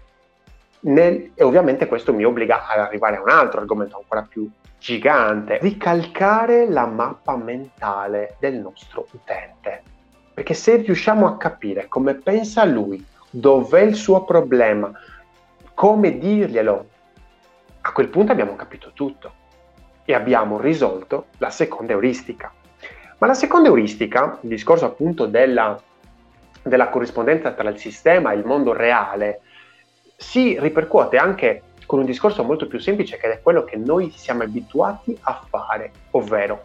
Nel, 0.80 1.32
e 1.34 1.42
ovviamente 1.42 1.86
questo 1.86 2.12
mi 2.12 2.24
obbliga 2.24 2.66
ad 2.66 2.78
arrivare 2.78 3.16
a 3.16 3.22
un 3.22 3.30
altro 3.30 3.60
argomento 3.60 3.96
ancora 3.96 4.26
più 4.28 4.48
gigante, 4.78 5.58
ricalcare 5.60 6.68
la 6.68 6.86
mappa 6.86 7.36
mentale 7.36 8.36
del 8.38 8.54
nostro 8.54 9.06
utente. 9.12 9.82
Perché 10.32 10.54
se 10.54 10.76
riusciamo 10.76 11.26
a 11.26 11.36
capire 11.36 11.88
come 11.88 12.14
pensa 12.14 12.64
lui, 12.64 13.04
dov'è 13.30 13.80
il 13.80 13.94
suo 13.94 14.24
problema, 14.24 14.92
come 15.74 16.18
dirglielo, 16.18 16.86
a 17.80 17.92
quel 17.92 18.08
punto 18.08 18.32
abbiamo 18.32 18.56
capito 18.56 18.90
tutto 18.92 19.32
e 20.04 20.14
abbiamo 20.14 20.58
risolto 20.58 21.26
la 21.38 21.50
seconda 21.50 21.92
euristica. 21.92 22.52
Ma 23.18 23.26
la 23.26 23.34
seconda 23.34 23.68
euristica, 23.68 24.38
il 24.42 24.48
discorso 24.50 24.84
appunto 24.84 25.26
della 25.26 25.80
della 26.66 26.88
corrispondenza 26.88 27.52
tra 27.52 27.68
il 27.70 27.78
sistema 27.78 28.32
e 28.32 28.36
il 28.36 28.44
mondo 28.44 28.72
reale 28.72 29.40
si 30.16 30.58
ripercuote 30.58 31.16
anche 31.16 31.62
con 31.86 32.00
un 32.00 32.04
discorso 32.04 32.42
molto 32.42 32.66
più 32.66 32.80
semplice 32.80 33.16
che 33.16 33.32
è 33.32 33.40
quello 33.40 33.64
che 33.64 33.76
noi 33.76 34.12
siamo 34.14 34.42
abituati 34.42 35.16
a 35.22 35.40
fare, 35.48 35.92
ovvero 36.10 36.64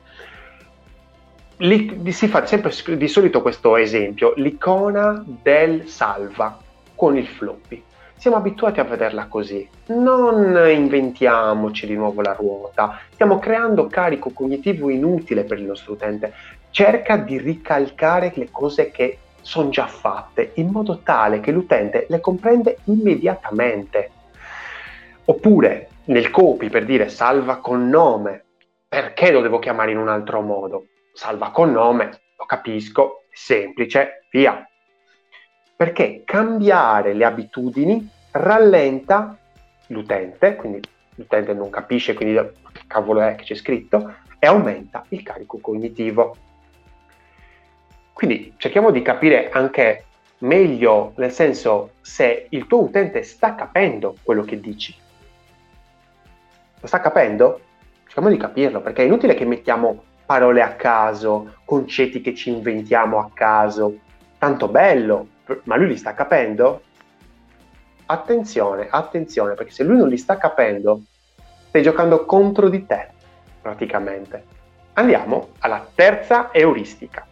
si 2.10 2.27
fa 2.27 2.46
sempre 2.48 2.74
di 2.98 3.08
solito 3.08 3.43
questo 3.43 3.77
esempio, 3.77 4.34
l'icona 4.38 5.24
del 5.25 5.88
salva 5.88 6.58
con 6.96 7.15
il 7.15 7.27
floppy. 7.27 7.84
Siamo 8.15 8.38
abituati 8.38 8.79
a 8.79 8.84
vederla 8.84 9.27
così. 9.27 9.67
Non 9.88 10.55
inventiamoci 10.70 11.86
di 11.86 11.96
nuovo 11.96 12.22
la 12.22 12.34
ruota, 12.34 13.00
stiamo 13.12 13.38
creando 13.38 13.88
carico 13.88 14.31
cognitivo 14.31 14.89
inutile 14.89 15.43
per 15.43 15.60
il 15.60 15.65
nostro 15.65 15.93
utente. 15.93 16.34
Cerca 16.72 17.17
di 17.17 17.38
ricalcare 17.38 18.31
le 18.36 18.50
cose 18.50 18.89
che 18.89 19.17
sono 19.41 19.69
già 19.69 19.88
fatte 19.88 20.51
in 20.55 20.69
modo 20.69 21.00
tale 21.00 21.39
che 21.39 21.51
l'utente 21.51 22.05
le 22.10 22.19
comprende 22.19 22.77
immediatamente. 22.86 24.12
Oppure 25.25 25.89
nel 26.05 26.29
copy 26.29 26.69
per 26.69 26.86
dire 26.86 27.10
salva 27.10 27.57
con 27.57 27.89
nome, 27.89 28.45
perché 28.88 29.31
lo 29.31 29.41
devo 29.41 29.60
chiamare 29.60 29.91
in 29.91 29.98
un 29.98 30.10
altro 30.10 30.41
modo? 30.41 30.86
Salva 31.13 31.51
con 31.51 31.71
nome, 31.71 32.10
lo 32.38 32.45
capisco, 32.45 33.24
è 33.29 33.36
semplice, 33.36 34.27
via 34.31 34.65
perché 35.81 36.21
cambiare 36.24 37.15
le 37.15 37.25
abitudini 37.25 38.07
rallenta 38.33 39.36
l'utente, 39.88 40.55
quindi 40.55 40.79
l'utente 41.15 41.55
non 41.55 41.71
capisce 41.71 42.13
quindi 42.13 42.36
che 42.71 42.81
cavolo 42.86 43.19
è 43.21 43.33
che 43.33 43.45
c'è 43.45 43.55
scritto, 43.55 44.13
e 44.38 44.45
aumenta 44.45 45.03
il 45.10 45.24
carico 45.24 45.57
cognitivo. 45.57 46.36
Quindi 48.22 48.54
cerchiamo 48.58 48.92
di 48.92 49.01
capire 49.01 49.50
anche 49.50 50.06
meglio, 50.42 51.13
nel 51.16 51.32
senso, 51.32 51.94
se 52.01 52.46
il 52.50 52.68
tuo 52.68 52.84
utente 52.84 53.24
sta 53.24 53.56
capendo 53.56 54.16
quello 54.22 54.44
che 54.44 54.60
dici. 54.60 54.96
Lo 56.80 56.86
sta 56.86 57.00
capendo? 57.01 57.62
Cerchiamo 58.04 58.30
di 58.30 58.38
capirlo, 58.38 58.80
perché 58.80 59.01
è 59.01 59.06
inutile 59.06 59.34
che 59.34 59.44
mettiamo 59.44 60.04
parole 60.24 60.62
a 60.62 60.75
caso, 60.75 61.56
concetti 61.66 62.22
che 62.22 62.36
ci 62.36 62.51
inventiamo 62.51 63.18
a 63.18 63.32
caso. 63.34 63.98
Tanto 64.38 64.68
bello, 64.68 65.28
ma 65.63 65.75
lui 65.75 65.88
li 65.88 65.98
sta 65.98 66.13
capendo? 66.13 66.84
Attenzione, 68.06 68.88
attenzione, 68.88 69.56
perché 69.56 69.72
se 69.72 69.84
lui 69.84 69.98
non 69.98 70.10
li 70.10 70.18
sta 70.18 70.38
capendo, 70.38 71.06
stai 71.70 71.82
giocando 71.82 72.24
contro 72.25 72.70
di 72.70 72.86
te, 72.86 73.08
praticamente. 73.60 74.46
Andiamo 74.94 75.54
alla 75.58 75.84
terza 75.96 76.54
euristica. 76.54 77.25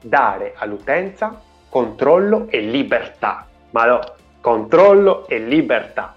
Dare 0.00 0.54
all'utenza 0.56 1.40
controllo 1.68 2.48
e 2.48 2.60
libertà. 2.60 3.46
Ma 3.70 3.84
no, 3.84 4.00
controllo 4.40 5.26
e 5.28 5.38
libertà. 5.38 6.16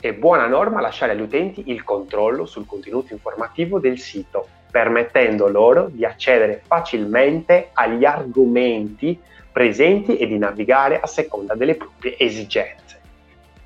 È 0.00 0.12
buona 0.12 0.46
norma 0.46 0.80
lasciare 0.80 1.12
agli 1.12 1.20
utenti 1.20 1.70
il 1.70 1.82
controllo 1.82 2.46
sul 2.46 2.66
contenuto 2.66 3.12
informativo 3.12 3.78
del 3.78 3.98
sito, 3.98 4.46
permettendo 4.70 5.48
loro 5.48 5.88
di 5.90 6.04
accedere 6.04 6.62
facilmente 6.66 7.70
agli 7.72 8.04
argomenti 8.04 9.18
presenti 9.50 10.16
e 10.16 10.26
di 10.26 10.36
navigare 10.36 11.00
a 11.00 11.06
seconda 11.06 11.54
delle 11.54 11.76
proprie 11.76 12.18
esigenze. 12.18 13.00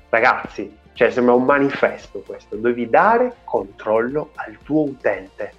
Ragazzi, 0.09 0.77
cioè 0.93 1.09
sembra 1.09 1.33
un 1.33 1.45
manifesto 1.45 2.19
questo, 2.19 2.55
devi 2.55 2.89
dare 2.89 3.37
controllo 3.43 4.31
al 4.35 4.57
tuo 4.63 4.83
utente. 4.83 5.53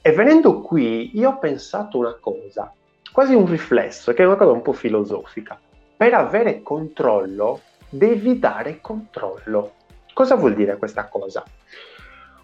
E 0.00 0.12
venendo 0.12 0.60
qui, 0.60 1.16
io 1.18 1.30
ho 1.30 1.38
pensato 1.38 1.98
una 1.98 2.16
cosa, 2.18 2.72
quasi 3.12 3.34
un 3.34 3.46
riflesso, 3.46 4.12
che 4.12 4.22
è 4.22 4.26
una 4.26 4.36
cosa 4.36 4.52
un 4.52 4.62
po' 4.62 4.72
filosofica. 4.72 5.58
Per 5.96 6.14
avere 6.14 6.62
controllo, 6.62 7.60
devi 7.88 8.38
dare 8.38 8.80
controllo. 8.80 9.74
Cosa 10.12 10.34
vuol 10.36 10.54
dire 10.54 10.76
questa 10.76 11.06
cosa? 11.08 11.44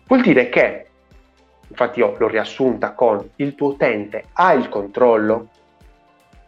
Vuol 0.06 0.22
dire 0.22 0.48
che, 0.48 0.86
infatti 1.68 1.98
io 2.00 2.14
l'ho 2.16 2.28
riassunta 2.28 2.92
con 2.92 3.30
il 3.36 3.54
tuo 3.54 3.68
utente 3.68 4.26
ha 4.32 4.52
il 4.52 4.68
controllo, 4.68 5.48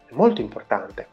è 0.05 0.13
molto 0.13 0.41
importante 0.41 1.07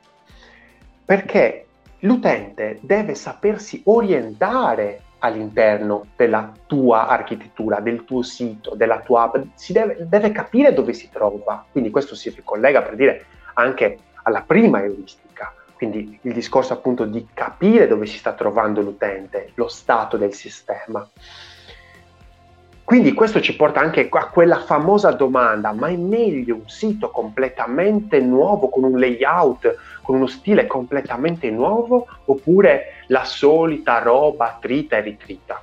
perché 1.06 1.66
l'utente 2.00 2.78
deve 2.82 3.14
sapersi 3.14 3.80
orientare 3.84 5.02
all'interno 5.26 6.06
della 6.16 6.52
tua 6.66 7.06
architettura, 7.06 7.80
del 7.80 8.04
tuo 8.04 8.22
sito, 8.22 8.74
della 8.74 9.00
tua 9.00 9.22
app, 9.22 9.36
si 9.54 9.72
deve, 9.72 10.06
deve 10.08 10.32
capire 10.32 10.72
dove 10.72 10.92
si 10.92 11.08
trova. 11.10 11.64
Quindi 11.70 11.90
questo 11.90 12.14
si 12.14 12.30
ricollega 12.30 12.82
per 12.82 12.96
dire 12.96 13.26
anche 13.54 13.98
alla 14.22 14.42
prima 14.42 14.82
euristica, 14.82 15.52
quindi 15.74 16.18
il 16.22 16.32
discorso 16.32 16.72
appunto 16.72 17.04
di 17.04 17.28
capire 17.32 17.86
dove 17.86 18.06
si 18.06 18.18
sta 18.18 18.32
trovando 18.32 18.80
l'utente, 18.80 19.50
lo 19.54 19.68
stato 19.68 20.16
del 20.16 20.32
sistema. 20.32 21.08
Quindi 22.86 23.14
questo 23.14 23.40
ci 23.40 23.56
porta 23.56 23.80
anche 23.80 24.08
a 24.08 24.28
quella 24.28 24.60
famosa 24.60 25.10
domanda, 25.10 25.72
ma 25.72 25.88
è 25.88 25.96
meglio 25.96 26.54
un 26.54 26.68
sito 26.68 27.10
completamente 27.10 28.20
nuovo, 28.20 28.68
con 28.68 28.84
un 28.84 28.96
layout, 28.96 29.76
con 30.06 30.14
uno 30.14 30.28
stile 30.28 30.68
completamente 30.68 31.50
nuovo, 31.50 32.06
oppure 32.26 33.02
la 33.08 33.24
solita 33.24 33.98
roba 33.98 34.56
trita 34.60 34.98
e 34.98 35.00
ritrita? 35.00 35.60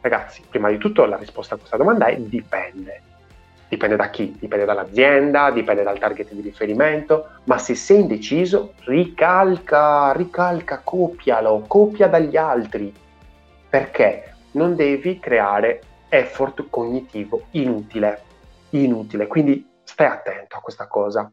Ragazzi, 0.00 0.42
prima 0.50 0.68
di 0.68 0.78
tutto 0.78 1.04
la 1.04 1.16
risposta 1.16 1.54
a 1.54 1.58
questa 1.58 1.76
domanda 1.76 2.06
è 2.06 2.16
dipende. 2.16 3.02
Dipende 3.68 3.94
da 3.94 4.10
chi? 4.10 4.36
Dipende 4.36 4.64
dall'azienda, 4.64 5.52
dipende 5.52 5.84
dal 5.84 6.00
target 6.00 6.32
di 6.32 6.40
riferimento, 6.40 7.28
ma 7.44 7.56
se 7.58 7.76
sei 7.76 8.00
indeciso, 8.00 8.72
ricalca, 8.86 10.12
ricalca, 10.12 10.80
copialo, 10.82 11.62
copia 11.68 12.08
dagli 12.08 12.36
altri. 12.36 12.92
Perché? 13.70 14.34
Non 14.52 14.74
devi 14.74 15.20
creare 15.20 15.80
effort 16.08 16.66
cognitivo 16.68 17.42
inutile, 17.52 18.22
inutile, 18.70 19.28
quindi 19.28 19.64
stai 19.84 20.08
attento 20.08 20.56
a 20.56 20.60
questa 20.60 20.88
cosa. 20.88 21.32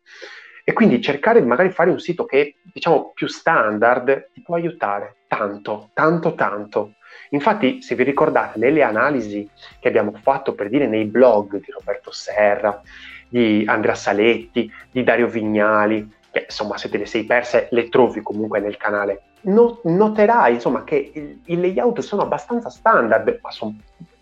E 0.71 0.73
quindi 0.73 1.01
cercare 1.01 1.41
di 1.41 1.47
magari 1.47 1.69
fare 1.69 1.89
un 1.89 1.99
sito 1.99 2.23
che 2.23 2.55
diciamo, 2.71 3.11
più 3.13 3.27
standard 3.27 4.29
ti 4.31 4.41
può 4.41 4.55
aiutare 4.55 5.17
tanto, 5.27 5.89
tanto, 5.91 6.33
tanto. 6.33 6.93
Infatti, 7.31 7.81
se 7.81 7.93
vi 7.93 8.03
ricordate, 8.03 8.57
nelle 8.57 8.81
analisi 8.81 9.49
che 9.81 9.89
abbiamo 9.89 10.13
fatto 10.21 10.53
per 10.53 10.69
dire 10.69 10.87
nei 10.87 11.03
blog 11.03 11.59
di 11.59 11.71
Roberto 11.77 12.11
Serra, 12.11 12.81
di 13.27 13.65
Andrea 13.67 13.95
Saletti, 13.95 14.71
di 14.89 15.03
Dario 15.03 15.27
Vignali, 15.27 16.09
che 16.31 16.45
insomma 16.45 16.77
se 16.77 16.87
te 16.87 16.99
le 16.99 17.05
sei 17.05 17.25
perse 17.25 17.67
le 17.71 17.89
trovi 17.89 18.21
comunque 18.21 18.61
nel 18.61 18.77
canale, 18.77 19.23
no, 19.41 19.81
noterai 19.83 20.53
insomma 20.53 20.85
che 20.85 21.37
i 21.43 21.59
layout 21.59 21.99
sono 21.99 22.21
abbastanza 22.21 22.69
standard, 22.69 23.39
ma 23.41 23.51
sono 23.51 23.75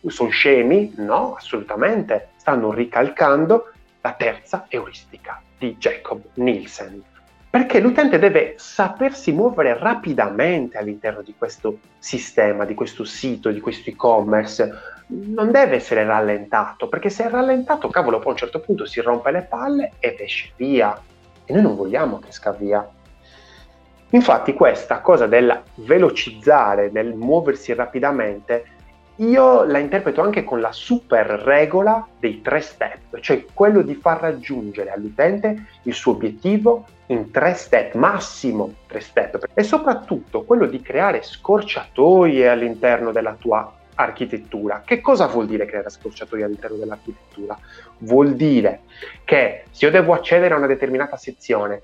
sono 0.07 0.29
scemi? 0.29 0.93
No, 0.95 1.35
assolutamente. 1.35 2.29
Stanno 2.37 2.73
ricalcando 2.73 3.71
la 4.01 4.13
terza 4.13 4.65
euristica 4.67 5.43
di 5.59 5.75
Jacob 5.77 6.21
Nielsen. 6.35 7.03
Perché 7.49 7.79
l'utente 7.79 8.19
deve 8.19 8.55
sapersi 8.57 9.31
muovere 9.31 9.77
rapidamente 9.77 10.77
all'interno 10.77 11.21
di 11.21 11.33
questo 11.37 11.79
sistema, 11.97 12.63
di 12.63 12.75
questo 12.75 13.03
sito, 13.03 13.49
di 13.49 13.59
questo 13.59 13.89
e-commerce. 13.89 14.71
Non 15.07 15.51
deve 15.51 15.77
essere 15.77 16.03
rallentato, 16.03 16.87
perché 16.87 17.09
se 17.09 17.25
è 17.25 17.29
rallentato, 17.29 17.89
cavolo, 17.89 18.19
poi 18.19 18.27
a 18.27 18.31
un 18.31 18.37
certo 18.37 18.59
punto 18.59 18.85
si 18.85 19.01
rompe 19.01 19.31
le 19.31 19.41
palle 19.41 19.93
ed 19.99 20.19
esce 20.19 20.51
via. 20.55 20.99
E 21.45 21.53
noi 21.53 21.63
non 21.63 21.75
vogliamo 21.75 22.19
che 22.19 22.29
esca 22.29 22.51
via. 22.51 22.87
Infatti 24.11 24.53
questa 24.53 25.01
cosa 25.01 25.25
del 25.25 25.61
velocizzare, 25.75 26.91
del 26.91 27.13
muoversi 27.13 27.73
rapidamente, 27.73 28.65
io 29.19 29.63
la 29.65 29.79
interpreto 29.79 30.21
anche 30.21 30.43
con 30.43 30.61
la 30.61 30.71
super 30.71 31.25
regola 31.27 32.07
dei 32.19 32.41
tre 32.41 32.61
step, 32.61 33.19
cioè 33.19 33.45
quello 33.53 33.81
di 33.81 33.95
far 33.95 34.21
raggiungere 34.21 34.91
all'utente 34.91 35.65
il 35.83 35.93
suo 35.93 36.13
obiettivo 36.13 36.85
in 37.07 37.31
tre 37.31 37.53
step, 37.53 37.95
massimo 37.95 38.75
tre 38.87 38.99
step, 39.01 39.49
e 39.53 39.63
soprattutto 39.63 40.43
quello 40.43 40.67
di 40.67 40.81
creare 40.81 41.21
scorciatoie 41.21 42.47
all'interno 42.47 43.11
della 43.11 43.35
tua 43.37 43.73
architettura. 43.95 44.83
Che 44.85 45.01
cosa 45.01 45.25
vuol 45.25 45.47
dire 45.47 45.65
creare 45.65 45.89
scorciatoie 45.89 46.43
all'interno 46.45 46.77
dell'architettura? 46.77 47.57
Vuol 47.99 48.35
dire 48.35 48.81
che 49.25 49.65
se 49.71 49.85
io 49.85 49.91
devo 49.91 50.13
accedere 50.13 50.53
a 50.53 50.57
una 50.57 50.67
determinata 50.67 51.17
sezione, 51.17 51.81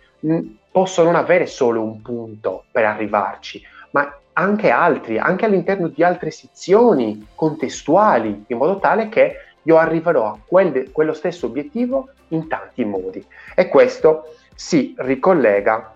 posso 0.71 1.03
non 1.03 1.15
avere 1.15 1.45
solo 1.47 1.81
un 1.81 2.01
punto 2.01 2.63
per 2.71 2.85
arrivarci, 2.85 3.61
ma 3.91 4.17
anche 4.37 4.69
altri, 4.69 5.17
anche 5.17 5.45
all'interno 5.45 5.87
di 5.87 6.03
altre 6.03 6.31
sezioni 6.31 7.27
contestuali, 7.35 8.45
in 8.47 8.57
modo 8.57 8.79
tale 8.79 9.07
che 9.09 9.35
io 9.63 9.77
arriverò 9.77 10.25
a 10.27 10.37
quel, 10.45 10.91
quello 10.91 11.13
stesso 11.13 11.45
obiettivo 11.45 12.09
in 12.29 12.47
tanti 12.47 12.83
modi. 12.83 13.25
E 13.55 13.67
questo 13.67 14.35
si 14.53 14.93
ricollega 14.97 15.93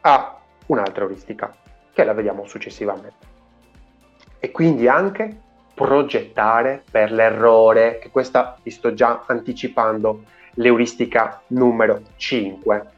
a 0.00 0.38
un'altra 0.66 1.04
euristica, 1.04 1.54
che 1.92 2.04
la 2.04 2.14
vediamo 2.14 2.46
successivamente. 2.46 3.32
E 4.38 4.50
quindi 4.50 4.88
anche 4.88 5.40
progettare 5.74 6.82
per 6.90 7.12
l'errore, 7.12 7.98
che 7.98 8.10
questa 8.10 8.56
vi 8.62 8.70
sto 8.70 8.94
già 8.94 9.24
anticipando, 9.26 10.24
l'euristica 10.54 11.42
numero 11.48 12.00
5 12.16 12.92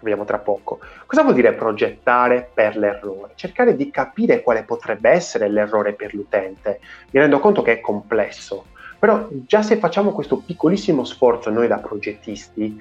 vediamo 0.00 0.24
tra 0.24 0.38
poco. 0.38 0.80
Cosa 1.06 1.22
vuol 1.22 1.34
dire 1.34 1.52
progettare 1.52 2.48
per 2.52 2.76
l'errore? 2.76 3.32
Cercare 3.34 3.76
di 3.76 3.90
capire 3.90 4.42
quale 4.42 4.62
potrebbe 4.62 5.10
essere 5.10 5.48
l'errore 5.48 5.92
per 5.92 6.14
l'utente. 6.14 6.80
Mi 7.10 7.20
rendo 7.20 7.40
conto 7.40 7.62
che 7.62 7.72
è 7.72 7.80
complesso, 7.80 8.66
Però 8.98 9.28
già 9.30 9.62
se 9.62 9.76
facciamo 9.76 10.12
questo 10.12 10.38
piccolissimo 10.38 11.04
sforzo 11.04 11.50
noi 11.50 11.68
da 11.68 11.78
progettisti, 11.78 12.80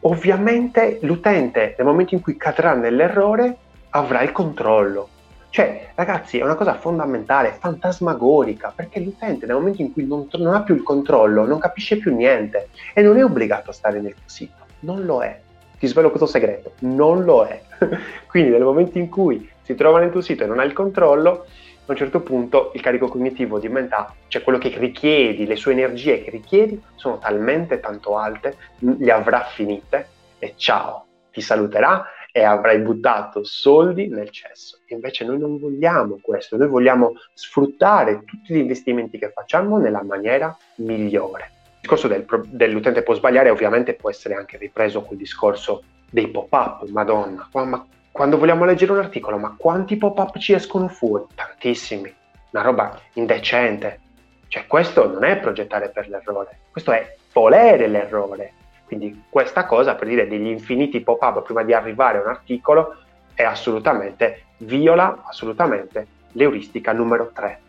ovviamente 0.00 0.98
l'utente 1.02 1.74
nel 1.76 1.86
momento 1.86 2.14
in 2.14 2.20
cui 2.20 2.36
cadrà 2.36 2.74
nell'errore 2.74 3.56
avrà 3.90 4.22
il 4.22 4.32
controllo. 4.32 5.08
Cioè, 5.50 5.92
ragazzi, 5.94 6.38
è 6.38 6.44
una 6.44 6.54
cosa 6.54 6.74
fondamentale, 6.74 7.56
fantasmagorica, 7.58 8.72
perché 8.74 9.00
l'utente 9.00 9.46
nel 9.46 9.56
momento 9.56 9.80
in 9.82 9.92
cui 9.92 10.06
non, 10.06 10.28
non 10.32 10.54
ha 10.54 10.62
più 10.62 10.74
il 10.74 10.82
controllo, 10.82 11.46
non 11.46 11.58
capisce 11.58 11.96
più 11.96 12.14
niente 12.14 12.68
e 12.92 13.02
non 13.02 13.16
è 13.16 13.24
obbligato 13.24 13.70
a 13.70 13.72
stare 13.72 14.00
nel 14.00 14.14
sito, 14.26 14.66
non 14.80 15.04
lo 15.04 15.22
è. 15.22 15.40
Ti 15.78 15.86
svelo 15.86 16.08
questo 16.10 16.26
segreto, 16.26 16.72
non 16.80 17.24
lo 17.24 17.44
è. 17.44 17.62
Quindi 18.26 18.50
nel 18.50 18.62
momento 18.62 18.98
in 18.98 19.08
cui 19.08 19.48
si 19.62 19.74
trova 19.74 20.00
nel 20.00 20.10
tuo 20.10 20.20
sito 20.20 20.44
e 20.44 20.46
non 20.46 20.58
ha 20.58 20.64
il 20.64 20.72
controllo, 20.72 21.46
a 21.86 21.92
un 21.92 21.96
certo 21.96 22.20
punto 22.20 22.70
il 22.74 22.82
carico 22.82 23.08
cognitivo 23.08 23.58
diventa, 23.58 24.14
cioè 24.26 24.42
quello 24.42 24.58
che 24.58 24.74
richiedi, 24.76 25.46
le 25.46 25.56
sue 25.56 25.72
energie 25.72 26.22
che 26.22 26.30
richiedi 26.30 26.82
sono 26.96 27.18
talmente 27.18 27.80
tanto 27.80 28.18
alte, 28.18 28.56
le 28.78 29.10
avrà 29.10 29.44
finite 29.44 30.08
e 30.38 30.54
ciao, 30.56 31.06
ti 31.32 31.40
saluterà 31.40 32.04
e 32.30 32.42
avrai 32.42 32.78
buttato 32.80 33.42
soldi 33.42 34.08
nel 34.08 34.30
cesso. 34.30 34.78
Invece 34.88 35.24
noi 35.24 35.38
non 35.38 35.58
vogliamo 35.58 36.18
questo, 36.20 36.56
noi 36.56 36.68
vogliamo 36.68 37.14
sfruttare 37.32 38.22
tutti 38.24 38.52
gli 38.52 38.58
investimenti 38.58 39.18
che 39.18 39.30
facciamo 39.30 39.78
nella 39.78 40.02
maniera 40.02 40.54
migliore. 40.76 41.52
Discorso 41.88 42.08
del, 42.08 42.26
dell'utente 42.48 43.02
può 43.02 43.14
sbagliare 43.14 43.48
ovviamente 43.48 43.94
può 43.94 44.10
essere 44.10 44.34
anche 44.34 44.58
ripreso 44.58 45.00
col 45.00 45.16
discorso 45.16 45.82
dei 46.10 46.28
pop-up, 46.28 46.86
madonna, 46.90 47.48
ma 47.50 47.86
quando 48.12 48.36
vogliamo 48.36 48.66
leggere 48.66 48.92
un 48.92 48.98
articolo, 48.98 49.38
ma 49.38 49.54
quanti 49.56 49.96
pop-up 49.96 50.36
ci 50.36 50.52
escono 50.52 50.88
fuori? 50.88 51.24
Tantissimi, 51.34 52.14
una 52.50 52.62
roba 52.62 53.00
indecente. 53.14 54.00
Cioè 54.48 54.66
questo 54.66 55.10
non 55.10 55.24
è 55.24 55.38
progettare 55.38 55.88
per 55.88 56.10
l'errore, 56.10 56.58
questo 56.70 56.92
è 56.92 57.16
volere 57.32 57.86
l'errore. 57.86 58.52
Quindi 58.84 59.24
questa 59.30 59.64
cosa, 59.64 59.94
per 59.94 60.08
dire 60.08 60.28
degli 60.28 60.48
infiniti 60.48 61.00
pop-up 61.00 61.42
prima 61.42 61.62
di 61.62 61.72
arrivare 61.72 62.18
a 62.18 62.20
un 62.20 62.28
articolo, 62.28 62.96
è 63.32 63.44
assolutamente, 63.44 64.42
viola 64.58 65.24
assolutamente 65.26 66.06
l'euristica 66.32 66.92
numero 66.92 67.30
3. 67.32 67.60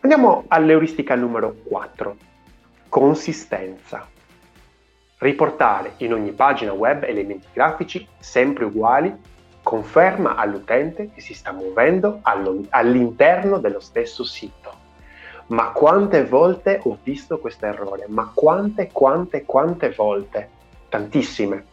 Andiamo 0.00 0.44
all'euristica 0.48 1.14
numero 1.14 1.54
4, 1.68 2.16
consistenza. 2.92 4.06
Riportare 5.16 5.94
in 5.98 6.12
ogni 6.12 6.32
pagina 6.32 6.74
web 6.74 7.04
elementi 7.04 7.46
grafici 7.50 8.06
sempre 8.18 8.66
uguali 8.66 9.10
conferma 9.62 10.34
all'utente 10.34 11.08
che 11.10 11.22
si 11.22 11.32
sta 11.32 11.52
muovendo 11.52 12.20
all'interno 12.68 13.56
dello 13.56 13.80
stesso 13.80 14.24
sito. 14.24 14.74
Ma 15.46 15.70
quante 15.70 16.26
volte 16.26 16.80
ho 16.82 16.98
visto 17.02 17.38
questo 17.38 17.64
errore? 17.64 18.04
Ma 18.08 18.30
quante, 18.34 18.90
quante, 18.92 19.46
quante 19.46 19.88
volte? 19.96 20.50
Tantissime. 20.90 21.64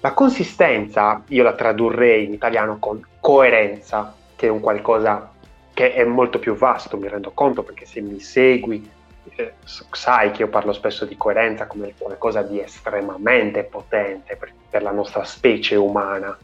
La 0.00 0.14
consistenza 0.14 1.22
io 1.28 1.44
la 1.44 1.54
tradurrei 1.54 2.24
in 2.24 2.32
italiano 2.32 2.78
con 2.80 3.00
coerenza, 3.20 4.12
che 4.34 4.48
è 4.48 4.50
un 4.50 4.58
qualcosa 4.58 5.30
che 5.72 5.94
è 5.94 6.02
molto 6.02 6.40
più 6.40 6.56
vasto, 6.56 6.96
mi 6.96 7.06
rendo 7.06 7.30
conto, 7.30 7.62
perché 7.62 7.86
se 7.86 8.00
mi 8.00 8.18
segui 8.18 9.02
eh, 9.36 9.54
sai 9.64 10.30
che 10.30 10.42
io 10.42 10.48
parlo 10.48 10.72
spesso 10.72 11.04
di 11.04 11.16
coerenza 11.16 11.66
come 11.66 11.94
qualcosa 11.96 12.42
di 12.42 12.60
estremamente 12.60 13.64
potente 13.64 14.36
per, 14.36 14.52
per 14.68 14.82
la 14.82 14.92
nostra 14.92 15.24
specie 15.24 15.76
umana 15.76 16.36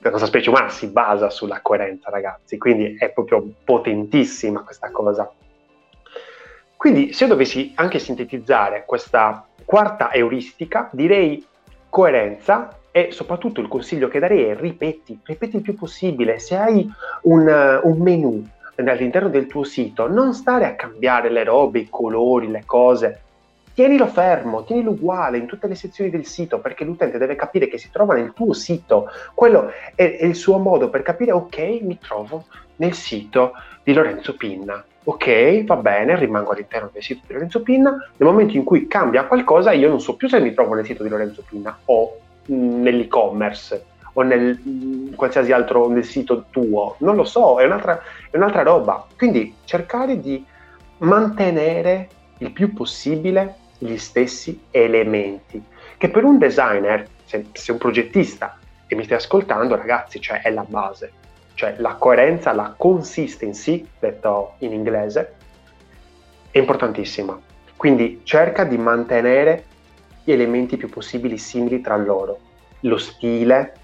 la 0.00 0.10
nostra 0.10 0.28
specie 0.28 0.50
umana 0.50 0.68
si 0.68 0.86
basa 0.86 1.28
sulla 1.28 1.60
coerenza, 1.60 2.10
ragazzi, 2.10 2.56
quindi 2.56 2.96
è 2.96 3.10
proprio 3.10 3.44
potentissima 3.64 4.62
questa 4.62 4.90
cosa. 4.90 5.30
Quindi 6.76 7.12
se 7.12 7.24
io 7.24 7.30
dovessi 7.30 7.72
anche 7.74 7.98
sintetizzare 7.98 8.84
questa 8.86 9.44
quarta 9.64 10.12
euristica, 10.12 10.88
direi 10.92 11.44
coerenza 11.88 12.78
e 12.92 13.10
soprattutto 13.10 13.60
il 13.60 13.66
consiglio 13.66 14.06
che 14.06 14.20
darei 14.20 14.44
è 14.44 14.56
ripeti, 14.56 15.18
ripeti 15.24 15.56
il 15.56 15.62
più 15.62 15.74
possibile. 15.74 16.38
Se 16.38 16.56
hai 16.56 16.88
un, 17.22 17.80
un 17.82 17.98
menu 17.98 18.46
all'interno 18.86 19.28
del 19.28 19.46
tuo 19.46 19.64
sito, 19.64 20.08
non 20.08 20.34
stare 20.34 20.66
a 20.66 20.74
cambiare 20.74 21.30
le 21.30 21.44
robe, 21.44 21.80
i 21.80 21.88
colori, 21.88 22.48
le 22.48 22.62
cose, 22.64 23.20
tienilo 23.74 24.06
fermo, 24.06 24.64
tienilo 24.64 24.90
uguale 24.90 25.38
in 25.38 25.46
tutte 25.46 25.68
le 25.68 25.74
sezioni 25.74 26.10
del 26.10 26.26
sito 26.26 26.58
perché 26.58 26.84
l'utente 26.84 27.18
deve 27.18 27.36
capire 27.36 27.68
che 27.68 27.78
si 27.78 27.90
trova 27.92 28.14
nel 28.14 28.32
tuo 28.34 28.52
sito. 28.52 29.08
Quello 29.34 29.70
è, 29.94 30.16
è 30.16 30.24
il 30.24 30.34
suo 30.34 30.58
modo 30.58 30.90
per 30.90 31.02
capire, 31.02 31.32
ok, 31.32 31.58
mi 31.82 31.98
trovo 31.98 32.46
nel 32.76 32.92
sito 32.92 33.52
di 33.82 33.92
Lorenzo 33.92 34.34
Pinna. 34.36 34.84
Ok, 35.04 35.64
va 35.64 35.76
bene, 35.76 36.16
rimango 36.16 36.50
all'interno 36.50 36.90
del 36.92 37.02
sito 37.02 37.22
di 37.26 37.32
Lorenzo 37.34 37.62
Pinna. 37.62 37.90
Nel 38.16 38.28
momento 38.28 38.56
in 38.56 38.64
cui 38.64 38.86
cambia 38.86 39.24
qualcosa, 39.24 39.72
io 39.72 39.88
non 39.88 40.00
so 40.00 40.16
più 40.16 40.28
se 40.28 40.40
mi 40.40 40.52
trovo 40.52 40.74
nel 40.74 40.84
sito 40.84 41.02
di 41.02 41.08
Lorenzo 41.08 41.42
Pinna 41.48 41.78
o 41.84 42.18
mm, 42.50 42.82
nell'e-commerce 42.82 43.84
o 44.14 44.22
nel 44.22 44.58
mh, 44.62 44.70
mm, 44.70 45.12
qualsiasi 45.14 45.52
altro 45.52 45.88
nel 45.88 46.04
sito 46.04 46.46
tuo. 46.50 46.96
Non 46.98 47.16
lo 47.16 47.24
so, 47.24 47.58
è 47.58 47.64
un'altra, 47.64 48.00
è 48.30 48.36
un'altra 48.36 48.62
roba. 48.62 49.06
Quindi 49.16 49.54
cercare 49.64 50.20
di 50.20 50.44
mantenere 50.98 52.08
il 52.38 52.50
più 52.52 52.72
possibile 52.72 53.56
gli 53.78 53.96
stessi 53.96 54.66
elementi, 54.70 55.62
che 55.96 56.08
per 56.08 56.24
un 56.24 56.38
designer, 56.38 57.06
se, 57.24 57.46
se 57.52 57.72
un 57.72 57.78
progettista 57.78 58.58
e 58.86 58.94
mi 58.94 59.04
stai 59.04 59.18
ascoltando, 59.18 59.76
ragazzi, 59.76 60.20
cioè 60.20 60.40
è 60.40 60.50
la 60.50 60.64
base, 60.66 61.12
cioè 61.54 61.74
la 61.78 61.94
coerenza, 61.94 62.52
la 62.52 62.74
consistency, 62.76 63.86
detto 63.98 64.54
in 64.58 64.72
inglese, 64.72 65.34
è 66.50 66.58
importantissima. 66.58 67.38
Quindi 67.76 68.22
cerca 68.24 68.64
di 68.64 68.76
mantenere 68.76 69.64
gli 70.24 70.32
elementi 70.32 70.76
più 70.76 70.88
possibili 70.88 71.38
simili 71.38 71.80
tra 71.80 71.96
loro, 71.96 72.38
lo 72.80 72.96
stile, 72.96 73.74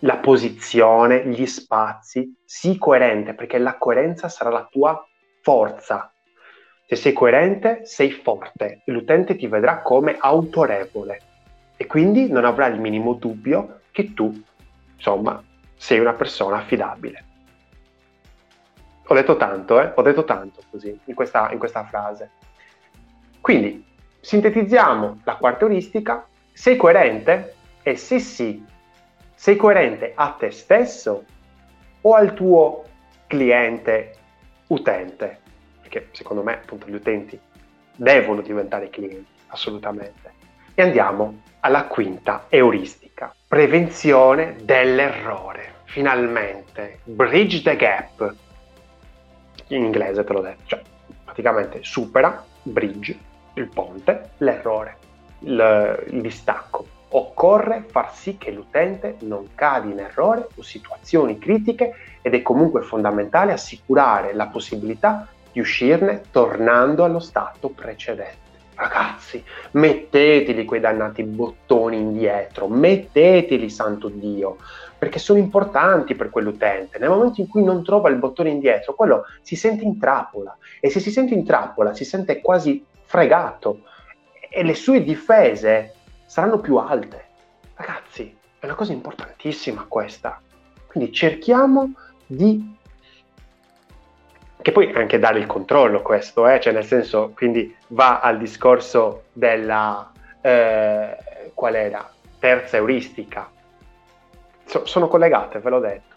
la 0.00 0.16
posizione, 0.16 1.26
gli 1.26 1.46
spazi, 1.46 2.36
sii 2.44 2.78
coerente 2.78 3.34
perché 3.34 3.58
la 3.58 3.76
coerenza 3.76 4.28
sarà 4.28 4.50
la 4.50 4.68
tua 4.70 5.04
forza, 5.42 6.12
se 6.86 6.96
sei 6.96 7.12
coerente, 7.12 7.84
sei 7.84 8.10
forte 8.10 8.82
e 8.84 8.92
l'utente 8.92 9.36
ti 9.36 9.46
vedrà 9.46 9.82
come 9.82 10.16
autorevole 10.18 11.20
e 11.76 11.86
quindi 11.86 12.30
non 12.30 12.44
avrà 12.44 12.66
il 12.66 12.80
minimo 12.80 13.14
dubbio 13.14 13.80
che 13.90 14.14
tu, 14.14 14.32
insomma, 14.94 15.42
sei 15.76 15.98
una 15.98 16.14
persona 16.14 16.56
affidabile. 16.56 17.24
Ho 19.06 19.14
detto 19.14 19.36
tanto, 19.36 19.80
eh? 19.80 19.92
Ho 19.94 20.02
detto 20.02 20.24
tanto 20.24 20.62
così, 20.70 20.98
in 21.04 21.14
questa, 21.14 21.50
in 21.52 21.58
questa 21.58 21.84
frase. 21.84 22.30
Quindi, 23.40 23.84
sintetizziamo 24.20 25.20
la 25.24 25.36
quarta 25.36 25.64
euristica. 25.64 26.26
Sei 26.52 26.76
coerente? 26.76 27.54
E 27.82 27.96
se 27.96 28.18
sì, 28.18 28.62
sei 29.38 29.54
coerente 29.54 30.10
a 30.16 30.34
te 30.38 30.50
stesso 30.50 31.24
o 32.00 32.14
al 32.14 32.34
tuo 32.34 32.84
cliente 33.28 34.14
utente? 34.66 35.46
perché 35.88 36.08
secondo 36.12 36.42
me 36.42 36.54
appunto 36.54 36.86
gli 36.86 36.94
utenti 36.94 37.40
devono 37.96 38.42
diventare 38.42 38.90
clienti, 38.90 39.30
assolutamente. 39.48 40.34
E 40.74 40.82
andiamo 40.82 41.42
alla 41.60 41.86
quinta 41.86 42.44
euristica, 42.48 43.34
prevenzione 43.48 44.56
dell'errore. 44.62 45.76
Finalmente, 45.84 47.00
bridge 47.04 47.62
the 47.62 47.74
gap, 47.74 48.34
in 49.68 49.84
inglese 49.84 50.22
te 50.22 50.32
l'ho 50.32 50.42
detto, 50.42 50.62
cioè 50.66 50.82
praticamente 51.24 51.78
supera, 51.82 52.44
bridge, 52.62 53.18
il 53.54 53.68
ponte, 53.68 54.30
l'errore, 54.38 54.96
il, 55.40 56.04
il 56.10 56.20
distacco. 56.20 56.86
Occorre 57.10 57.84
far 57.88 58.14
sì 58.14 58.36
che 58.36 58.50
l'utente 58.50 59.16
non 59.20 59.48
cadi 59.54 59.90
in 59.90 60.00
errore 60.00 60.48
o 60.54 60.62
situazioni 60.62 61.38
critiche 61.38 61.94
ed 62.20 62.34
è 62.34 62.42
comunque 62.42 62.82
fondamentale 62.82 63.52
assicurare 63.52 64.34
la 64.34 64.46
possibilità 64.46 65.26
di 65.50 65.60
uscirne 65.60 66.22
tornando 66.30 67.04
allo 67.04 67.20
stato 67.20 67.70
precedente. 67.70 68.46
Ragazzi, 68.74 69.42
metteteli 69.72 70.64
quei 70.64 70.78
dannati 70.78 71.24
bottoni 71.24 71.96
indietro, 71.96 72.68
metteteli, 72.68 73.70
santo 73.70 74.08
Dio, 74.08 74.58
perché 74.96 75.18
sono 75.18 75.38
importanti 75.38 76.14
per 76.14 76.30
quell'utente. 76.30 76.98
Nel 76.98 77.08
momento 77.08 77.40
in 77.40 77.48
cui 77.48 77.64
non 77.64 77.82
trova 77.82 78.08
il 78.08 78.16
bottone 78.16 78.50
indietro, 78.50 78.94
quello 78.94 79.24
si 79.40 79.56
sente 79.56 79.82
in 79.82 79.98
trappola 79.98 80.56
e 80.78 80.90
se 80.90 81.00
si 81.00 81.10
sente 81.10 81.34
in 81.34 81.44
trappola 81.44 81.94
si 81.94 82.04
sente 82.04 82.40
quasi 82.40 82.84
fregato 83.02 83.80
e 84.48 84.62
le 84.62 84.74
sue 84.74 85.02
difese 85.02 85.94
saranno 86.28 86.58
più 86.58 86.76
alte. 86.76 87.24
Ragazzi, 87.74 88.36
è 88.58 88.66
una 88.66 88.74
cosa 88.74 88.92
importantissima 88.92 89.86
questa. 89.88 90.40
Quindi 90.86 91.10
cerchiamo 91.10 91.94
di 92.26 92.76
che 94.60 94.72
poi 94.72 94.92
anche 94.92 95.18
dare 95.18 95.38
il 95.38 95.46
controllo 95.46 96.02
questo, 96.02 96.46
eh? 96.46 96.60
cioè 96.60 96.74
nel 96.74 96.84
senso, 96.84 97.32
quindi 97.34 97.74
va 97.88 98.20
al 98.20 98.36
discorso 98.36 99.24
della, 99.32 100.12
eh, 100.42 101.16
qual 101.54 101.74
era, 101.74 102.10
terza 102.38 102.76
euristica. 102.76 103.50
So, 104.66 104.84
sono 104.84 105.08
collegate, 105.08 105.60
ve 105.60 105.70
l'ho 105.70 105.80
detto. 105.80 106.16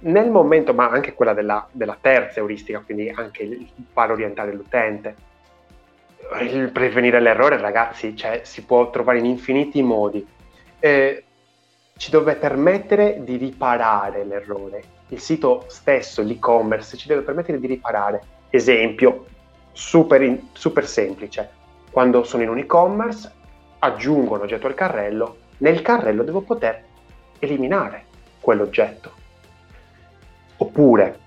nel 0.00 0.30
momento, 0.30 0.74
ma 0.74 0.88
anche 0.88 1.14
quella 1.14 1.34
della, 1.34 1.68
della 1.70 1.96
terza 2.00 2.40
euristica, 2.40 2.80
quindi 2.80 3.10
anche 3.10 3.42
il 3.42 3.68
far 3.92 4.10
orientare 4.10 4.52
l'utente, 4.52 5.14
il 6.42 6.70
prevenire 6.70 7.20
l'errore, 7.20 7.56
ragazzi, 7.56 8.16
cioè, 8.16 8.40
si 8.44 8.64
può 8.64 8.90
trovare 8.90 9.18
in 9.18 9.26
infiniti 9.26 9.82
modi. 9.82 10.26
Eh, 10.78 11.24
ci 11.96 12.10
deve 12.10 12.36
permettere 12.36 13.22
di 13.24 13.36
riparare 13.36 14.24
l'errore. 14.24 14.82
Il 15.08 15.20
sito 15.20 15.64
stesso, 15.68 16.22
l'e-commerce, 16.22 16.96
ci 16.96 17.08
deve 17.08 17.22
permettere 17.22 17.58
di 17.58 17.66
riparare. 17.66 18.22
Esempio, 18.50 19.26
super, 19.72 20.22
in, 20.22 20.48
super 20.52 20.86
semplice. 20.86 21.50
Quando 21.90 22.22
sono 22.24 22.42
in 22.42 22.48
un 22.48 22.58
e-commerce, 22.58 23.30
aggiungo 23.80 24.36
un 24.36 24.42
oggetto 24.42 24.66
al 24.66 24.74
carrello, 24.74 25.36
nel 25.58 25.82
carrello 25.82 26.22
devo 26.22 26.40
poter 26.40 26.84
eliminare 27.38 28.04
quell'oggetto. 28.40 29.12
Oppure 30.58 31.18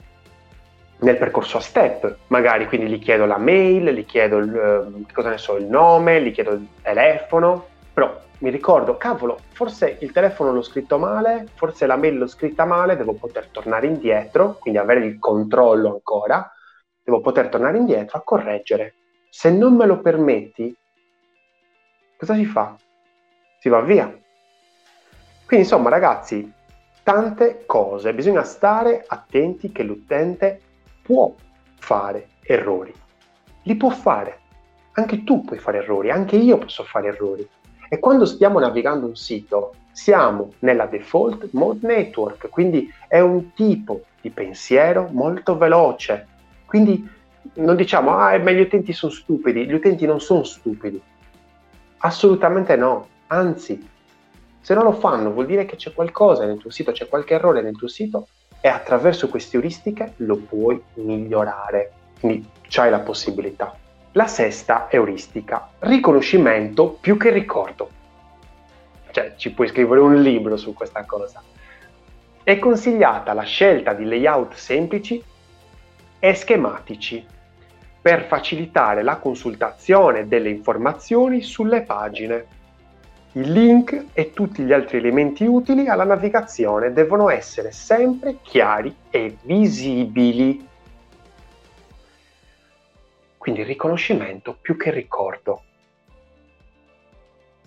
nel 1.03 1.17
percorso 1.17 1.57
a 1.57 1.61
step, 1.61 2.17
magari 2.27 2.65
quindi 2.65 2.87
gli 2.87 2.99
chiedo 2.99 3.25
la 3.25 3.37
mail, 3.37 3.91
gli 3.91 4.05
chiedo 4.05 4.37
il, 4.37 5.03
eh, 5.15 5.37
so, 5.37 5.57
il 5.57 5.65
nome, 5.65 6.21
gli 6.21 6.31
chiedo 6.31 6.51
il 6.51 6.67
telefono, 6.81 7.67
però 7.93 8.19
mi 8.39 8.49
ricordo, 8.49 8.97
cavolo, 8.97 9.39
forse 9.51 9.97
il 9.99 10.11
telefono 10.11 10.53
l'ho 10.53 10.61
scritto 10.61 10.97
male, 10.97 11.47
forse 11.55 11.85
la 11.85 11.97
mail 11.97 12.17
l'ho 12.17 12.27
scritta 12.27 12.65
male, 12.65 12.95
devo 12.95 13.13
poter 13.13 13.47
tornare 13.47 13.87
indietro, 13.87 14.57
quindi 14.59 14.79
avere 14.79 15.05
il 15.05 15.19
controllo 15.19 15.91
ancora, 15.91 16.51
devo 17.03 17.19
poter 17.19 17.49
tornare 17.49 17.77
indietro 17.77 18.17
a 18.17 18.21
correggere. 18.21 18.95
Se 19.29 19.51
non 19.51 19.75
me 19.75 19.85
lo 19.85 19.99
permetti, 19.99 20.75
cosa 22.17 22.35
si 22.35 22.45
fa? 22.45 22.75
Si 23.59 23.67
va 23.67 23.81
via. 23.81 24.05
Quindi 25.45 25.65
insomma 25.65 25.89
ragazzi, 25.89 26.51
tante 27.03 27.65
cose, 27.65 28.13
bisogna 28.13 28.43
stare 28.43 29.03
attenti 29.05 29.71
che 29.71 29.83
l'utente 29.83 30.59
può 31.03 31.33
fare 31.77 32.29
errori. 32.41 32.93
Li 33.63 33.75
può 33.75 33.89
fare. 33.91 34.39
Anche 34.93 35.23
tu 35.23 35.43
puoi 35.43 35.59
fare 35.59 35.79
errori, 35.79 36.09
anche 36.09 36.35
io 36.35 36.57
posso 36.57 36.83
fare 36.83 37.09
errori. 37.09 37.47
E 37.89 37.99
quando 37.99 38.25
stiamo 38.25 38.59
navigando 38.59 39.05
un 39.05 39.15
sito, 39.15 39.73
siamo 39.91 40.53
nella 40.59 40.87
default 40.87 41.49
mode 41.51 41.85
network, 41.85 42.49
quindi 42.49 42.91
è 43.07 43.19
un 43.19 43.53
tipo 43.53 44.01
di 44.21 44.31
pensiero 44.31 45.09
molto 45.11 45.57
veloce. 45.57 46.27
Quindi 46.65 47.07
non 47.55 47.75
diciamo, 47.75 48.15
ah, 48.17 48.37
ma 48.39 48.51
gli 48.51 48.61
utenti 48.61 48.93
sono 48.93 49.11
stupidi, 49.11 49.65
gli 49.65 49.73
utenti 49.73 50.05
non 50.05 50.19
sono 50.19 50.43
stupidi. 50.43 50.99
Assolutamente 51.97 52.75
no, 52.75 53.07
anzi, 53.27 53.87
se 54.59 54.73
non 54.73 54.83
lo 54.83 54.93
fanno 54.93 55.31
vuol 55.31 55.45
dire 55.45 55.65
che 55.65 55.75
c'è 55.75 55.93
qualcosa 55.93 56.45
nel 56.45 56.57
tuo 56.57 56.69
sito, 56.69 56.91
c'è 56.91 57.07
qualche 57.07 57.33
errore 57.33 57.61
nel 57.61 57.75
tuo 57.75 57.87
sito 57.87 58.27
e 58.65 58.69
attraverso 58.69 59.27
queste 59.27 59.57
euristiche 59.57 60.13
lo 60.17 60.37
puoi 60.37 60.81
migliorare. 60.93 61.91
Quindi 62.17 62.47
c'hai 62.69 62.89
la 62.89 63.01
possibilità. 63.01 63.75
La 64.13 64.27
sesta 64.27 64.87
euristica, 64.89 65.71
riconoscimento 65.79 66.91
più 66.91 67.17
che 67.17 67.29
ricordo. 67.29 67.89
Cioè, 69.11 69.33
ci 69.35 69.51
puoi 69.51 69.67
scrivere 69.67 69.99
un 69.99 70.15
libro 70.21 70.55
su 70.55 70.73
questa 70.73 71.03
cosa. 71.03 71.43
È 72.41 72.57
consigliata 72.57 73.33
la 73.33 73.43
scelta 73.43 73.91
di 73.91 74.05
layout 74.05 74.53
semplici 74.53 75.21
e 76.17 76.33
schematici 76.33 77.25
per 78.01 78.27
facilitare 78.27 79.03
la 79.03 79.17
consultazione 79.17 80.29
delle 80.29 80.49
informazioni 80.49 81.41
sulle 81.41 81.81
pagine. 81.81 82.45
Il 83.33 83.51
link 83.51 84.05
e 84.13 84.31
tutti 84.31 84.63
gli 84.63 84.71
altri 84.71 84.97
elementi 84.97 85.45
utili 85.45 85.87
alla 85.87 86.03
navigazione 86.03 86.93
devono 86.93 87.29
essere 87.29 87.71
sempre 87.71 88.37
chiari 88.41 88.95
e 89.09 89.37
visibili 89.41 90.67
quindi 93.43 93.63
riconoscimento 93.63 94.55
più 94.61 94.77
che 94.77 94.89
ricordo. 94.89 95.63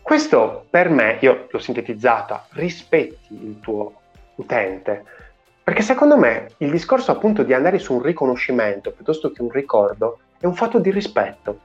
Questo 0.01 0.65
per 0.71 0.89
me, 0.89 1.19
io 1.21 1.49
l'ho 1.51 1.59
sintetizzata, 1.59 2.47
rispetti 2.53 3.45
il 3.45 3.61
tuo 3.61 3.93
utente, 4.37 5.05
perché 5.63 5.83
secondo 5.83 6.17
me 6.17 6.53
il 6.59 6.71
discorso 6.71 7.11
appunto 7.11 7.43
di 7.43 7.53
andare 7.53 7.79
su 7.79 7.93
un 7.93 8.01
riconoscimento 8.01 8.91
piuttosto 8.91 9.31
che 9.31 9.43
un 9.43 9.51
ricordo 9.51 10.21
è 10.39 10.47
un 10.47 10.55
fatto 10.55 10.79
di 10.79 10.91
rispetto. 10.91 11.61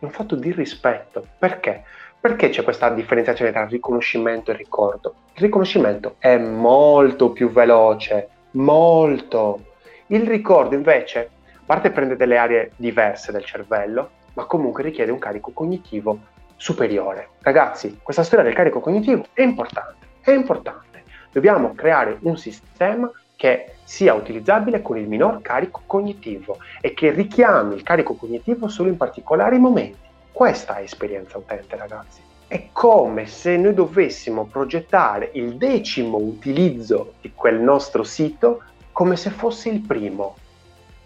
È 0.00 0.04
un 0.04 0.10
fatto 0.10 0.34
di 0.34 0.50
rispetto. 0.50 1.24
Perché? 1.38 1.84
Perché 2.26 2.48
c'è 2.48 2.64
questa 2.64 2.88
differenziazione 2.88 3.52
tra 3.52 3.66
riconoscimento 3.66 4.50
e 4.50 4.56
ricordo? 4.56 5.14
Il 5.34 5.42
riconoscimento 5.42 6.16
è 6.18 6.36
molto 6.36 7.30
più 7.30 7.52
veloce, 7.52 8.28
molto. 8.50 9.60
Il 10.08 10.26
ricordo 10.26 10.74
invece 10.74 11.30
parte 11.64 11.92
prende 11.92 12.16
delle 12.16 12.36
aree 12.36 12.72
diverse 12.74 13.30
del 13.30 13.44
cervello, 13.44 14.10
ma 14.32 14.44
comunque 14.46 14.82
richiede 14.82 15.12
un 15.12 15.20
carico 15.20 15.52
cognitivo 15.52 16.18
superiore. 16.56 17.28
Ragazzi, 17.42 18.00
questa 18.02 18.24
storia 18.24 18.44
del 18.44 18.54
carico 18.54 18.80
cognitivo 18.80 19.26
è 19.32 19.42
importante, 19.42 20.06
è 20.20 20.32
importante. 20.32 21.04
Dobbiamo 21.30 21.74
creare 21.76 22.18
un 22.22 22.36
sistema 22.36 23.08
che 23.36 23.74
sia 23.84 24.14
utilizzabile 24.14 24.82
con 24.82 24.98
il 24.98 25.06
minor 25.06 25.42
carico 25.42 25.82
cognitivo 25.86 26.58
e 26.80 26.92
che 26.92 27.12
richiami 27.12 27.76
il 27.76 27.84
carico 27.84 28.14
cognitivo 28.14 28.66
solo 28.66 28.88
in 28.88 28.96
particolari 28.96 29.58
momenti. 29.58 30.05
Questa 30.36 30.76
è 30.76 30.82
esperienza 30.82 31.38
utente, 31.38 31.76
ragazzi. 31.76 32.20
È 32.46 32.68
come 32.70 33.24
se 33.24 33.56
noi 33.56 33.72
dovessimo 33.72 34.44
progettare 34.44 35.30
il 35.32 35.56
decimo 35.56 36.18
utilizzo 36.18 37.14
di 37.22 37.32
quel 37.34 37.58
nostro 37.58 38.02
sito 38.02 38.62
come 38.92 39.16
se 39.16 39.30
fosse 39.30 39.70
il 39.70 39.80
primo. 39.80 40.36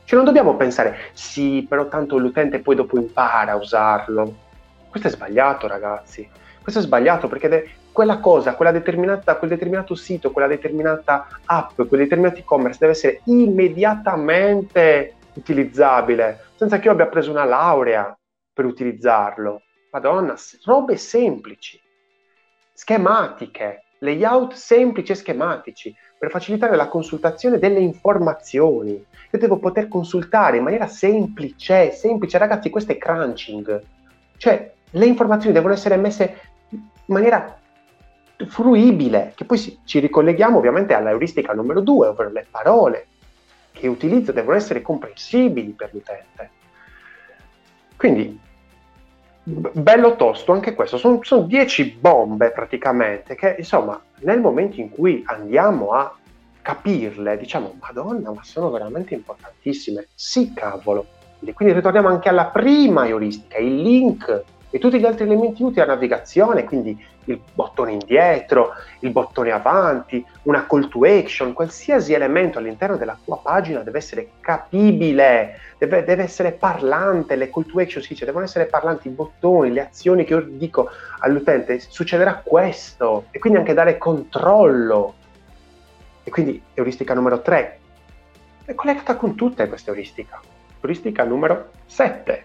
Cioè 0.03 0.17
non 0.17 0.25
dobbiamo 0.25 0.57
pensare, 0.57 1.11
sì, 1.13 1.65
però 1.69 1.87
tanto 1.87 2.19
l'utente 2.19 2.59
poi 2.59 2.75
dopo 2.75 2.99
impara 2.99 3.53
a 3.53 3.55
usarlo. 3.55 4.35
Questo 4.89 5.07
è 5.07 5.13
sbagliato, 5.13 5.69
ragazzi. 5.69 6.29
Questo 6.61 6.81
è 6.81 6.83
sbagliato 6.83 7.29
perché 7.29 7.71
quella 7.93 8.19
cosa, 8.19 8.57
quella 8.57 8.73
quel 8.73 9.49
determinato 9.49 9.95
sito, 9.95 10.33
quella 10.33 10.49
determinata 10.49 11.29
app, 11.45 11.77
quel 11.77 12.01
determinato 12.01 12.41
e-commerce 12.41 12.79
deve 12.81 12.95
essere 12.95 13.21
immediatamente 13.27 15.15
utilizzabile, 15.35 16.47
senza 16.57 16.81
che 16.81 16.87
io 16.87 16.93
abbia 16.95 17.07
preso 17.07 17.31
una 17.31 17.45
laurea 17.45 18.13
per 18.53 18.65
utilizzarlo. 18.65 19.63
Madonna, 19.93 20.35
robe 20.65 20.97
semplici, 20.97 21.81
schematiche, 22.73 23.85
layout 23.99 24.55
semplici 24.55 25.13
e 25.13 25.17
schematici 25.17 25.95
per 26.19 26.31
facilitare 26.31 26.77
la 26.77 26.89
consultazione 26.89 27.59
delle 27.59 27.81
informazioni. 27.81 28.93
Io 28.93 29.39
devo 29.39 29.59
poter 29.59 29.89
consultare 29.89 30.59
in 30.59 30.63
maniera 30.63 30.87
semplice, 30.87 31.93
semplice, 31.93 32.39
ragazzi, 32.39 32.71
questo 32.71 32.93
è 32.93 32.99
crunching. 32.99 33.83
Cioè, 34.37 34.73
le 34.91 35.07
informazioni 35.07 35.55
devono 35.55 35.73
essere 35.73 35.97
messe 35.97 36.41
in 36.71 36.81
maniera 37.07 37.59
fruibile, 38.47 39.33
che 39.35 39.45
poi 39.45 39.81
ci 39.85 39.99
ricolleghiamo 39.99 40.59
ovviamente 40.59 40.95
alla 40.95 41.11
euristica 41.11 41.53
numero 41.53 41.81
due, 41.81 42.09
ovvero 42.09 42.31
le 42.31 42.47
parole 42.51 43.07
che 43.73 43.87
utilizzo 43.87 44.33
devono 44.33 44.57
essere 44.57 44.83
comprensibili 44.83 45.71
per 45.73 45.91
l'utente. 45.93 46.51
Quindi 48.01 48.41
bello 49.43 50.17
tosto 50.17 50.53
anche 50.53 50.73
questo, 50.73 50.97
sono, 50.97 51.19
sono 51.23 51.43
dieci 51.43 51.99
bombe 52.01 52.51
praticamente 52.51 53.35
che 53.35 53.57
insomma 53.59 54.01
nel 54.21 54.41
momento 54.41 54.81
in 54.81 54.89
cui 54.89 55.23
andiamo 55.27 55.91
a 55.93 56.17
capirle 56.63 57.37
diciamo 57.37 57.77
madonna 57.79 58.33
ma 58.33 58.43
sono 58.43 58.71
veramente 58.71 59.13
importantissime, 59.13 60.07
sì 60.15 60.55
cavolo, 60.55 61.09
quindi 61.53 61.75
ritorniamo 61.75 62.09
anche 62.09 62.31
alla 62.31 62.47
prima 62.47 63.07
euristica, 63.07 63.59
il 63.59 63.83
link 63.83 64.45
e 64.71 64.79
tutti 64.79 65.01
gli 65.01 65.05
altri 65.05 65.25
elementi 65.25 65.63
utili 65.63 65.81
alla 65.81 65.95
navigazione, 65.95 66.65
quindi 66.65 66.97
il 67.25 67.41
bottone 67.53 67.93
indietro, 67.93 68.71
il 69.01 69.11
bottone 69.11 69.51
avanti, 69.51 70.25
una 70.43 70.67
call 70.67 70.89
to 70.89 71.05
action, 71.05 71.53
qualsiasi 71.53 72.13
elemento 72.13 72.59
all'interno 72.59 72.97
della 72.97 73.19
tua 73.23 73.39
pagina 73.39 73.81
deve 73.81 73.99
essere 73.99 74.31
capibile, 74.41 75.59
deve, 75.77 76.05
deve 76.05 76.23
essere 76.23 76.53
parlante, 76.53 77.35
le 77.35 77.51
call 77.51 77.67
to 77.67 77.81
action 77.81 78.03
si 78.03 78.11
dice, 78.11 78.25
devono 78.25 78.45
essere 78.45 78.67
parlanti 78.67 79.09
i 79.09 79.13
bottoni, 79.13 79.73
le 79.73 79.87
azioni 79.87 80.25
che 80.25 80.35
io 80.35 80.41
dico 80.41 80.89
all'utente, 81.19 81.81
succederà 81.81 82.41
questo 82.45 83.27
e 83.31 83.39
quindi 83.41 83.59
anche 83.59 83.75
dare 83.75 83.99
controllo. 83.99 85.15
E 86.23 86.31
quindi 86.31 86.63
euristica 86.75 87.15
numero 87.15 87.41
3 87.41 87.79
è 88.67 88.75
collegata 88.75 89.17
con 89.17 89.35
tutte 89.35 89.67
queste 89.69 89.91
euristiche. 89.91 90.37
Euristica 90.81 91.25
numero 91.25 91.71
7 91.87 92.45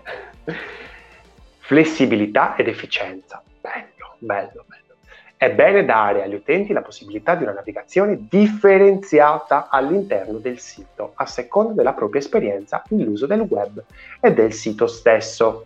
flessibilità 1.65 2.55
ed 2.55 2.67
efficienza. 2.67 3.41
Bello, 3.59 4.15
bello, 4.19 4.65
bello. 4.67 4.83
È 5.35 5.51
bene 5.51 5.83
dare 5.83 6.21
agli 6.21 6.35
utenti 6.35 6.73
la 6.73 6.83
possibilità 6.83 7.33
di 7.33 7.41
una 7.41 7.53
navigazione 7.53 8.27
differenziata 8.29 9.69
all'interno 9.69 10.37
del 10.37 10.59
sito, 10.59 11.13
a 11.15 11.25
seconda 11.25 11.73
della 11.73 11.93
propria 11.93 12.21
esperienza 12.21 12.83
nell'uso 12.89 13.25
del 13.25 13.41
web 13.41 13.83
e 14.21 14.31
del 14.31 14.53
sito 14.53 14.85
stesso. 14.85 15.65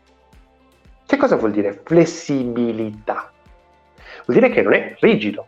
Che 1.06 1.18
cosa 1.18 1.36
vuol 1.36 1.52
dire 1.52 1.82
flessibilità? 1.84 3.30
Vuol 4.26 4.40
dire 4.40 4.50
che 4.50 4.62
non 4.62 4.74
è 4.74 4.96
rigido. 5.02 5.48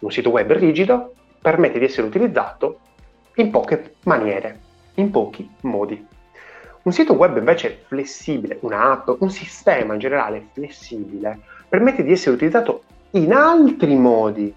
Un 0.00 0.10
sito 0.10 0.30
web 0.30 0.50
rigido 0.54 1.14
permette 1.40 1.78
di 1.78 1.84
essere 1.84 2.08
utilizzato 2.08 2.80
in 3.36 3.50
poche 3.50 3.94
maniere, 4.02 4.58
in 4.94 5.10
pochi 5.12 5.48
modi. 5.60 6.16
Un 6.88 6.94
sito 6.94 7.12
web 7.12 7.36
invece 7.36 7.82
flessibile, 7.86 8.56
un'app, 8.62 9.10
un 9.18 9.28
sistema 9.28 9.92
in 9.92 9.98
generale 9.98 10.48
flessibile, 10.54 11.38
permette 11.68 12.02
di 12.02 12.12
essere 12.12 12.34
utilizzato 12.34 12.84
in 13.10 13.34
altri 13.34 13.94
modi. 13.94 14.54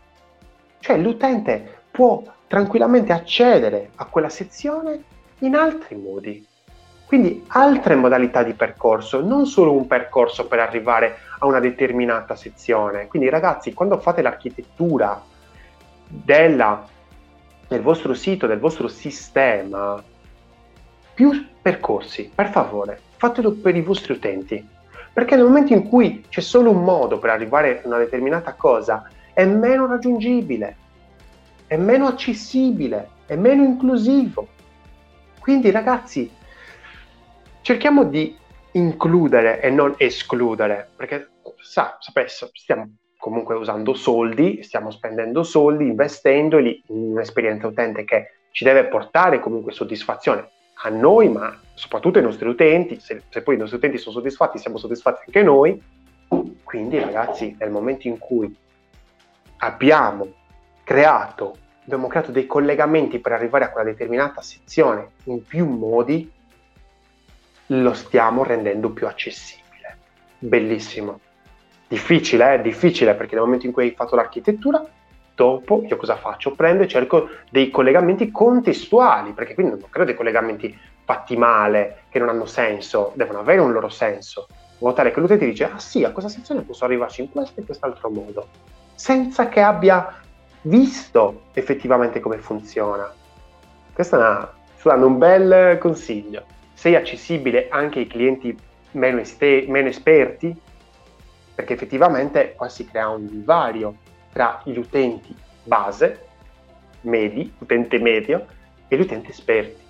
Cioè 0.80 0.98
l'utente 0.98 1.80
può 1.91 2.24
tranquillamente 2.48 3.12
accedere 3.12 3.89
a 3.96 4.06
quella 4.06 4.30
sezione 4.30 5.04
in 5.39 5.56
altri 5.56 5.98
modi. 5.98 6.48
Quindi 7.06 7.44
altre 7.48 7.96
modalità 7.96 8.44
di 8.44 8.54
percorso, 8.54 9.20
non 9.20 9.46
solo 9.46 9.74
un 9.74 9.86
percorso 9.86 10.48
per 10.48 10.60
arrivare 10.60 11.17
a 11.38 11.46
una 11.48 11.60
determinata 11.60 12.38
sezione. 12.38 13.08
Quindi 13.08 13.28
ragazzi, 13.28 13.74
quando 13.74 14.00
fate 14.00 14.22
l'architettura 14.22 15.22
della, 16.08 16.88
del 17.67 17.82
vostro 17.82 18.13
sito, 18.13 18.48
del 18.48 18.60
vostro 18.60 18.88
sistema, 18.88 20.02
più 21.22 21.50
percorsi, 21.62 22.32
per 22.34 22.50
favore, 22.50 23.00
fatelo 23.18 23.52
per 23.52 23.76
i 23.76 23.82
vostri 23.82 24.14
utenti. 24.14 24.68
Perché 25.14 25.36
nel 25.36 25.46
momento 25.46 25.72
in 25.72 25.88
cui 25.88 26.26
c'è 26.28 26.42
solo 26.42 26.72
un 26.72 26.84
modo 26.84 27.20
per 27.20 27.30
arrivare 27.30 27.84
a 27.84 27.88
una 27.88 28.00
determinata 28.00 28.54
cosa, 28.54 29.08
è 29.32 29.46
meno 29.46 29.86
raggiungibile, 29.86 30.76
è 31.68 31.78
meno 31.78 32.08
accessibile, 32.08 33.10
è 33.28 33.36
meno 33.36 33.64
inclusivo. 33.64 34.48
Quindi 35.40 35.70
ragazzi, 35.70 36.28
cerchiamo 37.62 38.06
di 38.06 38.36
includere 38.72 39.62
e 39.62 39.70
non 39.70 39.94
escludere, 39.98 40.90
perché 40.96 41.34
sa, 41.62 41.98
sapesse, 42.00 42.50
stiamo 42.54 42.96
comunque 43.20 43.54
usando 43.54 43.94
soldi, 43.94 44.64
stiamo 44.64 44.90
spendendo 44.90 45.44
soldi, 45.44 45.86
investendoli 45.86 46.82
in 46.88 47.12
un'esperienza 47.12 47.68
utente 47.68 48.06
che 48.06 48.26
ci 48.50 48.64
deve 48.64 48.86
portare 48.86 49.40
comunque 49.40 49.72
soddisfazione 49.72 50.50
a 50.84 50.89
noi, 50.89 51.30
ma 51.30 51.58
soprattutto 51.74 52.17
ai 52.17 52.24
nostri 52.24 52.48
utenti. 52.48 53.00
Se, 53.00 53.24
se 53.30 53.41
poi 53.41 53.56
i 53.56 53.58
nostri 53.58 53.78
utenti 53.78 53.98
sono 53.98 54.15
soddisfatti, 54.15 54.58
siamo 54.58 54.78
soddisfatti 54.78 55.24
anche 55.28 55.44
noi. 55.44 55.82
Quindi, 56.63 57.00
ragazzi, 57.00 57.56
nel 57.60 57.70
momento 57.70 58.08
in 58.08 58.17
cui 58.17 58.54
abbiamo 59.58 60.34
creato, 60.84 61.58
abbiamo 61.84 62.08
creato 62.08 62.32
dei 62.32 62.46
collegamenti 62.46 63.20
per 63.20 63.34
arrivare 63.34 63.65
a 63.65 63.70
quella 63.70 63.89
determinata 63.89 64.41
sezione 64.41 65.12
in 65.26 65.44
più 65.46 65.67
modi, 65.67 66.32
lo 67.67 67.94
stiamo 67.94 68.44
rendendo 68.44 68.91
più 68.91 69.08
accessibile. 69.08 69.98
Bellissimo. 70.39 71.20
Difficile, 71.88 72.56
eh? 72.56 72.62
Difficile 72.62 73.15
perché 73.15 73.36
nel 73.36 73.44
momento 73.44 73.65
in 73.65 73.72
cui 73.72 73.84
hai 73.84 73.91
fatto 73.91 74.15
l'architettura, 74.15 74.84
dopo 75.42 75.84
io 75.88 75.98
cosa 75.98 76.18
faccio? 76.18 76.52
Prendo 76.52 76.84
e 76.84 76.88
cerco 76.88 77.30
dei 77.50 77.72
collegamenti 77.72 78.30
contestuali, 78.30 79.32
perché 79.32 79.56
quindi 79.56 79.80
non 79.80 79.90
creo 79.90 80.06
dei 80.06 80.14
collegamenti 80.14 80.78
fatti 81.04 81.36
male, 81.36 82.04
che 82.10 82.20
non 82.20 82.30
hanno 82.30 82.46
senso, 82.46 83.12
devono 83.16 83.40
avere 83.40 83.60
un 83.60 83.72
loro 83.72 83.90
senso. 83.90 84.46
In 84.50 84.78
modo 84.78 84.96
tale 84.96 85.12
che 85.12 85.20
l'utente 85.20 85.46
dice, 85.46 85.64
ah 85.66 85.80
sì, 85.80 86.04
a 86.04 86.12
questa 86.12 86.30
sezione 86.30 86.62
posso 86.62 86.86
arrivarci 86.86 87.22
in 87.22 87.32
questo 87.32 87.60
e 87.60 87.66
quest'altro 87.66 88.10
modo, 88.12 88.48
senza 88.94 89.50
che 89.50 89.62
abbia 89.62 90.16
visto 90.62 91.46
effettivamente 91.54 92.20
come 92.20 92.38
funziona. 92.38 93.12
Questo 93.94 94.16
è 94.16 94.20
una, 94.20 95.06
un 95.06 95.18
bel 95.18 95.78
consiglio 95.80 96.46
sei 96.82 96.96
accessibile 96.96 97.68
anche 97.70 98.00
ai 98.00 98.08
clienti 98.08 98.58
meno, 98.94 99.20
este- 99.20 99.66
meno 99.68 99.88
esperti, 99.88 100.56
perché 101.54 101.74
effettivamente 101.74 102.54
qua 102.56 102.70
si 102.70 102.86
crea 102.86 103.10
un 103.10 103.28
divario 103.28 103.98
tra 104.32 104.62
gli 104.63 104.78
utenti 104.78 105.36
base, 105.63 106.28
medi, 107.02 107.54
utente 107.60 108.00
medio, 108.00 108.46
e 108.88 108.98
gli 108.98 109.02
utenti 109.02 109.32
esperti. 109.32 109.82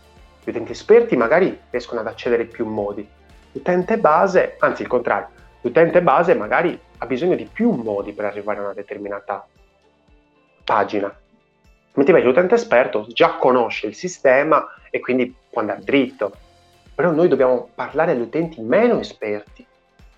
Gli 0.44 0.50
utenti 0.50 0.72
esperti 0.72 1.16
magari 1.16 1.60
riescono 1.70 2.00
ad 2.00 2.08
accedere 2.08 2.44
in 2.44 2.50
più 2.50 2.66
modi. 2.66 3.08
L'utente 3.52 3.98
base, 3.98 4.56
anzi 4.60 4.82
il 4.82 4.88
contrario, 4.88 5.30
l'utente 5.62 6.02
base 6.02 6.34
magari 6.34 6.80
ha 6.98 7.06
bisogno 7.06 7.36
di 7.36 7.48
più 7.52 7.72
modi 7.72 8.14
per 8.14 8.26
arrivare 8.26 8.60
a 8.60 8.64
una 8.64 8.74
determinata 8.74 9.46
pagina. 10.64 11.14
Mentre 11.94 12.22
l'utente 12.22 12.56
esperto 12.56 13.06
già 13.10 13.36
conosce 13.36 13.88
il 13.88 13.96
sistema 13.96 14.66
e 14.90 15.00
quindi 15.00 15.36
può 15.50 15.62
andare 15.62 15.82
dritto 15.84 16.32
però 17.02 17.14
noi 17.14 17.28
dobbiamo 17.28 17.70
parlare 17.74 18.12
agli 18.12 18.22
utenti 18.22 18.62
meno 18.62 19.00
esperti. 19.00 19.66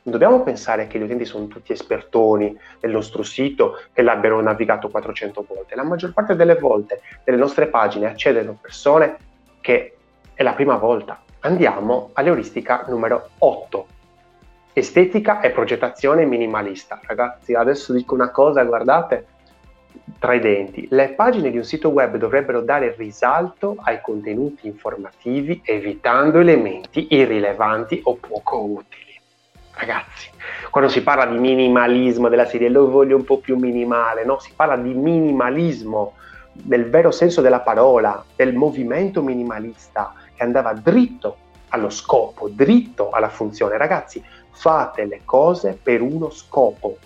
Non 0.05 0.13
dobbiamo 0.19 0.43
pensare 0.43 0.87
che 0.87 0.99
gli 0.99 1.03
utenti 1.03 1.23
sono 1.23 1.47
tutti 1.47 1.71
espertoni 1.71 2.57
del 2.79 2.91
nostro 2.91 3.23
sito, 3.23 3.79
che 3.93 4.01
l'abbiano 4.01 4.41
navigato 4.41 4.89
400 4.89 5.45
volte. 5.47 5.75
La 5.75 5.83
maggior 5.83 6.11
parte 6.11 6.35
delle 6.35 6.55
volte 6.55 7.01
nelle 7.23 7.39
nostre 7.39 7.67
pagine 7.67 8.07
accedono 8.07 8.57
persone 8.59 9.15
che 9.61 9.95
è 10.33 10.43
la 10.43 10.53
prima 10.53 10.75
volta. 10.75 11.21
Andiamo 11.39 12.09
all'euristica 12.13 12.83
numero 12.89 13.29
8. 13.37 13.87
Estetica 14.73 15.39
e 15.39 15.51
progettazione 15.51 16.25
minimalista. 16.25 16.99
Ragazzi, 17.03 17.53
adesso 17.53 17.93
dico 17.93 18.13
una 18.13 18.29
cosa, 18.29 18.61
guardate, 18.63 19.27
tra 20.19 20.33
i 20.33 20.39
denti. 20.39 20.85
Le 20.89 21.09
pagine 21.09 21.49
di 21.49 21.57
un 21.57 21.63
sito 21.63 21.89
web 21.89 22.17
dovrebbero 22.17 22.61
dare 22.61 22.93
risalto 22.97 23.77
ai 23.83 24.01
contenuti 24.01 24.67
informativi 24.67 25.61
evitando 25.63 26.39
elementi 26.39 27.07
irrilevanti 27.11 28.01
o 28.03 28.15
poco 28.15 28.63
utili. 28.63 29.02
Ragazzi, 29.75 30.29
quando 30.69 30.89
si 30.89 31.01
parla 31.01 31.25
di 31.25 31.37
minimalismo 31.37 32.29
della 32.29 32.45
serie 32.45 32.69
lo 32.69 32.89
voglio 32.89 33.15
un 33.15 33.23
po' 33.23 33.39
più 33.39 33.57
minimale, 33.57 34.23
no? 34.23 34.39
Si 34.39 34.51
parla 34.55 34.77
di 34.77 34.93
minimalismo 34.93 36.13
nel 36.65 36.89
vero 36.89 37.11
senso 37.11 37.41
della 37.41 37.61
parola, 37.61 38.23
del 38.35 38.53
movimento 38.53 39.21
minimalista 39.23 40.13
che 40.35 40.43
andava 40.43 40.73
dritto 40.73 41.37
allo 41.69 41.89
scopo, 41.89 42.49
dritto 42.49 43.09
alla 43.09 43.29
funzione. 43.29 43.77
Ragazzi, 43.77 44.23
fate 44.51 45.05
le 45.05 45.21
cose 45.25 45.77
per 45.81 46.01
uno 46.01 46.29
scopo, 46.29 46.97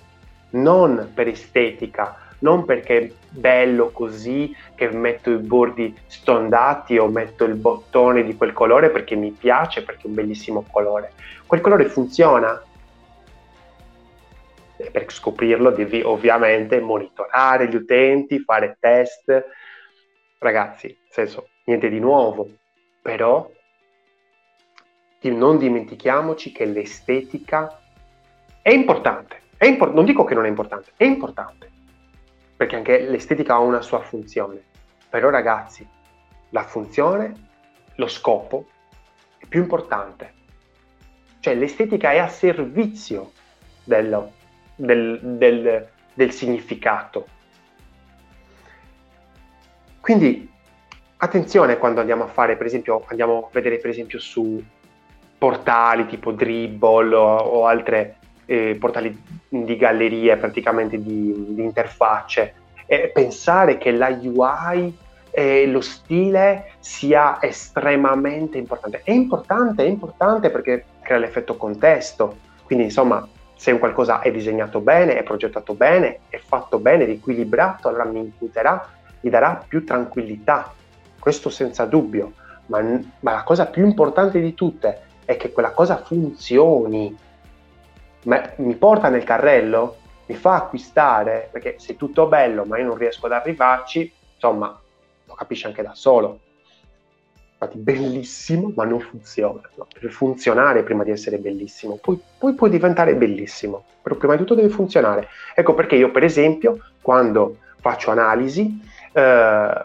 non 0.51 1.11
per 1.13 1.29
estetica, 1.29 2.26
non 2.39 2.65
perché 2.65 2.97
è 2.97 3.11
bello 3.29 3.89
così 3.91 4.55
che 4.75 4.89
metto 4.89 5.31
i 5.31 5.37
bordi 5.37 5.95
stondati 6.07 6.97
o 6.97 7.07
metto 7.07 7.43
il 7.45 7.55
bottone 7.55 8.23
di 8.23 8.35
quel 8.35 8.53
colore 8.53 8.89
perché 8.89 9.15
mi 9.15 9.31
piace, 9.31 9.83
perché 9.83 10.03
è 10.03 10.07
un 10.07 10.13
bellissimo 10.13 10.65
colore. 10.69 11.13
Quel 11.45 11.61
colore 11.61 11.85
funziona? 11.85 12.61
E 14.79 14.91
per 14.91 15.11
scoprirlo 15.11 15.71
devi 15.71 16.01
ovviamente 16.01 16.79
monitorare 16.79 17.67
gli 17.67 17.75
utenti, 17.75 18.39
fare 18.39 18.77
test. 18.79 19.45
Ragazzi, 20.37 20.87
nel 20.87 21.07
senso, 21.09 21.49
niente 21.65 21.89
di 21.89 21.99
nuovo, 21.99 22.47
però 23.01 23.49
non 25.29 25.57
dimentichiamoci 25.57 26.53
che 26.53 26.63
l'estetica 26.63 27.81
è 28.61 28.69
importante. 28.69 29.41
È 29.57 29.65
impor- 29.65 29.93
non 29.93 30.05
dico 30.05 30.23
che 30.23 30.35
non 30.35 30.45
è 30.45 30.47
importante, 30.47 30.91
è 30.95 31.03
importante 31.03 31.71
perché 32.57 32.75
anche 32.75 32.99
l'estetica 33.01 33.53
ha 33.53 33.59
una 33.59 33.81
sua 33.81 33.99
funzione. 33.99 34.61
Però 35.09 35.29
ragazzi, 35.29 35.87
la 36.49 36.63
funzione, 36.63 37.33
lo 37.95 38.07
scopo 38.07 38.65
è 39.37 39.45
più 39.45 39.61
importante. 39.61 40.33
Cioè 41.39 41.53
l'estetica 41.53 42.11
è 42.11 42.17
a 42.17 42.27
servizio 42.27 43.31
dello, 43.83 44.33
del, 44.75 45.19
del, 45.21 45.87
del 46.13 46.31
significato. 46.31 47.27
Quindi 50.01 50.49
attenzione 51.17 51.77
quando 51.77 51.99
andiamo 51.99 52.23
a 52.23 52.27
fare, 52.27 52.57
per 52.57 52.65
esempio, 52.65 53.03
andiamo 53.07 53.45
a 53.45 53.49
vedere 53.51 53.77
per 53.77 53.91
esempio 53.91 54.19
su 54.19 54.63
portali 55.37 56.07
tipo 56.07 56.31
Dribble 56.31 57.13
o, 57.13 57.35
o 57.37 57.65
altre 57.67 58.17
eh, 58.47 58.75
portali 58.79 59.15
di 59.47 59.75
gallerie 59.75 60.35
praticamente 60.37 60.99
di, 60.99 61.53
di 61.53 61.61
interfacce. 61.61 62.53
E 62.87 63.11
pensare 63.13 63.77
che 63.77 63.91
la 63.91 64.07
UI 64.09 64.97
e 65.29 65.67
lo 65.67 65.81
stile 65.81 66.71
sia 66.79 67.37
estremamente 67.41 68.57
importante. 68.57 69.01
È 69.03 69.11
importante, 69.11 69.83
è 69.83 69.87
importante 69.87 70.49
perché 70.49 70.85
crea 71.01 71.19
l'effetto 71.19 71.57
contesto, 71.57 72.37
quindi 72.63 72.85
insomma 72.85 73.27
se 73.55 73.71
un 73.71 73.79
qualcosa 73.79 74.21
è 74.21 74.31
disegnato 74.31 74.79
bene, 74.79 75.15
è 75.17 75.23
progettato 75.23 75.73
bene, 75.73 76.21
è 76.29 76.37
fatto 76.37 76.79
bene, 76.79 77.05
è 77.05 77.09
equilibrato, 77.09 77.87
allora 77.87 78.05
mi 78.05 78.19
imputerà, 78.19 78.87
mi 79.19 79.29
darà 79.29 79.63
più 79.67 79.83
tranquillità, 79.83 80.73
questo 81.19 81.49
senza 81.49 81.85
dubbio, 81.85 82.33
ma, 82.67 82.81
ma 83.19 83.31
la 83.31 83.43
cosa 83.43 83.65
più 83.65 83.85
importante 83.85 84.39
di 84.39 84.53
tutte 84.53 85.01
è 85.25 85.37
che 85.37 85.51
quella 85.51 85.71
cosa 85.71 85.97
funzioni, 85.97 87.15
ma 88.23 88.53
mi 88.57 88.75
porta 88.75 89.09
nel 89.09 89.23
carrello, 89.23 89.97
mi 90.25 90.35
fa 90.35 90.55
acquistare, 90.55 91.49
perché 91.51 91.75
se 91.77 91.95
tutto 91.95 92.27
bello 92.27 92.65
ma 92.65 92.77
io 92.77 92.85
non 92.85 92.97
riesco 92.97 93.25
ad 93.25 93.31
arrivarci, 93.31 94.11
insomma, 94.33 94.77
lo 95.25 95.33
capisci 95.33 95.65
anche 95.65 95.83
da 95.83 95.93
solo. 95.93 96.39
Infatti 97.59 97.77
bellissimo 97.79 98.71
ma 98.75 98.83
non 98.83 98.99
funziona. 98.99 99.61
No? 99.75 99.87
Deve 99.91 100.11
funzionare 100.11 100.83
prima 100.83 101.03
di 101.03 101.11
essere 101.11 101.37
bellissimo, 101.37 101.97
poi, 102.01 102.19
poi 102.37 102.53
può 102.53 102.67
diventare 102.67 103.15
bellissimo, 103.15 103.83
però 104.01 104.15
prima 104.15 104.33
di 104.33 104.39
tutto 104.39 104.55
deve 104.55 104.69
funzionare. 104.69 105.27
Ecco 105.55 105.73
perché 105.73 105.95
io 105.95 106.11
per 106.11 106.23
esempio 106.23 106.79
quando 107.01 107.57
faccio 107.79 108.11
analisi, 108.11 108.79
eh, 109.13 109.83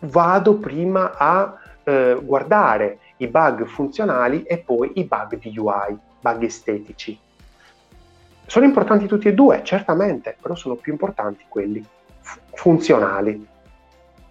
vado 0.00 0.56
prima 0.56 1.16
a 1.16 1.58
eh, 1.84 2.18
guardare 2.20 2.98
i 3.18 3.28
bug 3.28 3.66
funzionali 3.66 4.42
e 4.42 4.58
poi 4.58 4.92
i 4.94 5.04
bug 5.04 5.38
di 5.38 5.56
UI, 5.56 5.96
bug 6.20 6.42
estetici. 6.42 7.18
Sono 8.46 8.66
importanti 8.66 9.06
tutti 9.06 9.28
e 9.28 9.34
due, 9.34 9.62
certamente, 9.64 10.36
però 10.40 10.54
sono 10.54 10.74
più 10.74 10.92
importanti 10.92 11.44
quelli 11.48 11.84
funzionali. 12.52 13.46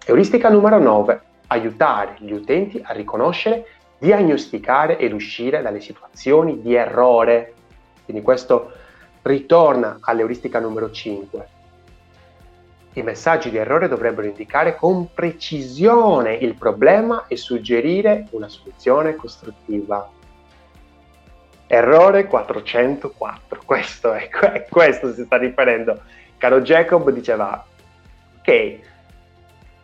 Euristica 0.06 0.48
numero 0.48 0.78
9. 0.78 1.20
Aiutare 1.48 2.16
gli 2.18 2.32
utenti 2.32 2.80
a 2.82 2.92
riconoscere, 2.92 3.66
diagnosticare 3.98 4.98
ed 4.98 5.12
uscire 5.12 5.62
dalle 5.62 5.80
situazioni 5.80 6.60
di 6.60 6.74
errore. 6.74 7.54
Quindi 8.04 8.22
questo 8.22 8.72
ritorna 9.22 9.98
all'euristica 10.00 10.60
numero 10.60 10.90
5. 10.90 11.48
I 12.96 13.02
messaggi 13.02 13.50
di 13.50 13.56
errore 13.56 13.88
dovrebbero 13.88 14.28
indicare 14.28 14.76
con 14.76 15.12
precisione 15.12 16.34
il 16.34 16.54
problema 16.54 17.26
e 17.26 17.36
suggerire 17.36 18.28
una 18.30 18.48
soluzione 18.48 19.16
costruttiva. 19.16 20.08
Errore 21.66 22.26
404, 22.26 23.62
questo 23.64 24.12
è, 24.14 24.28
questo 24.68 25.12
si 25.12 25.24
sta 25.24 25.36
riferendo. 25.36 26.00
Caro 26.36 26.60
Jacob 26.60 27.10
diceva, 27.10 27.64
ok, 28.38 28.78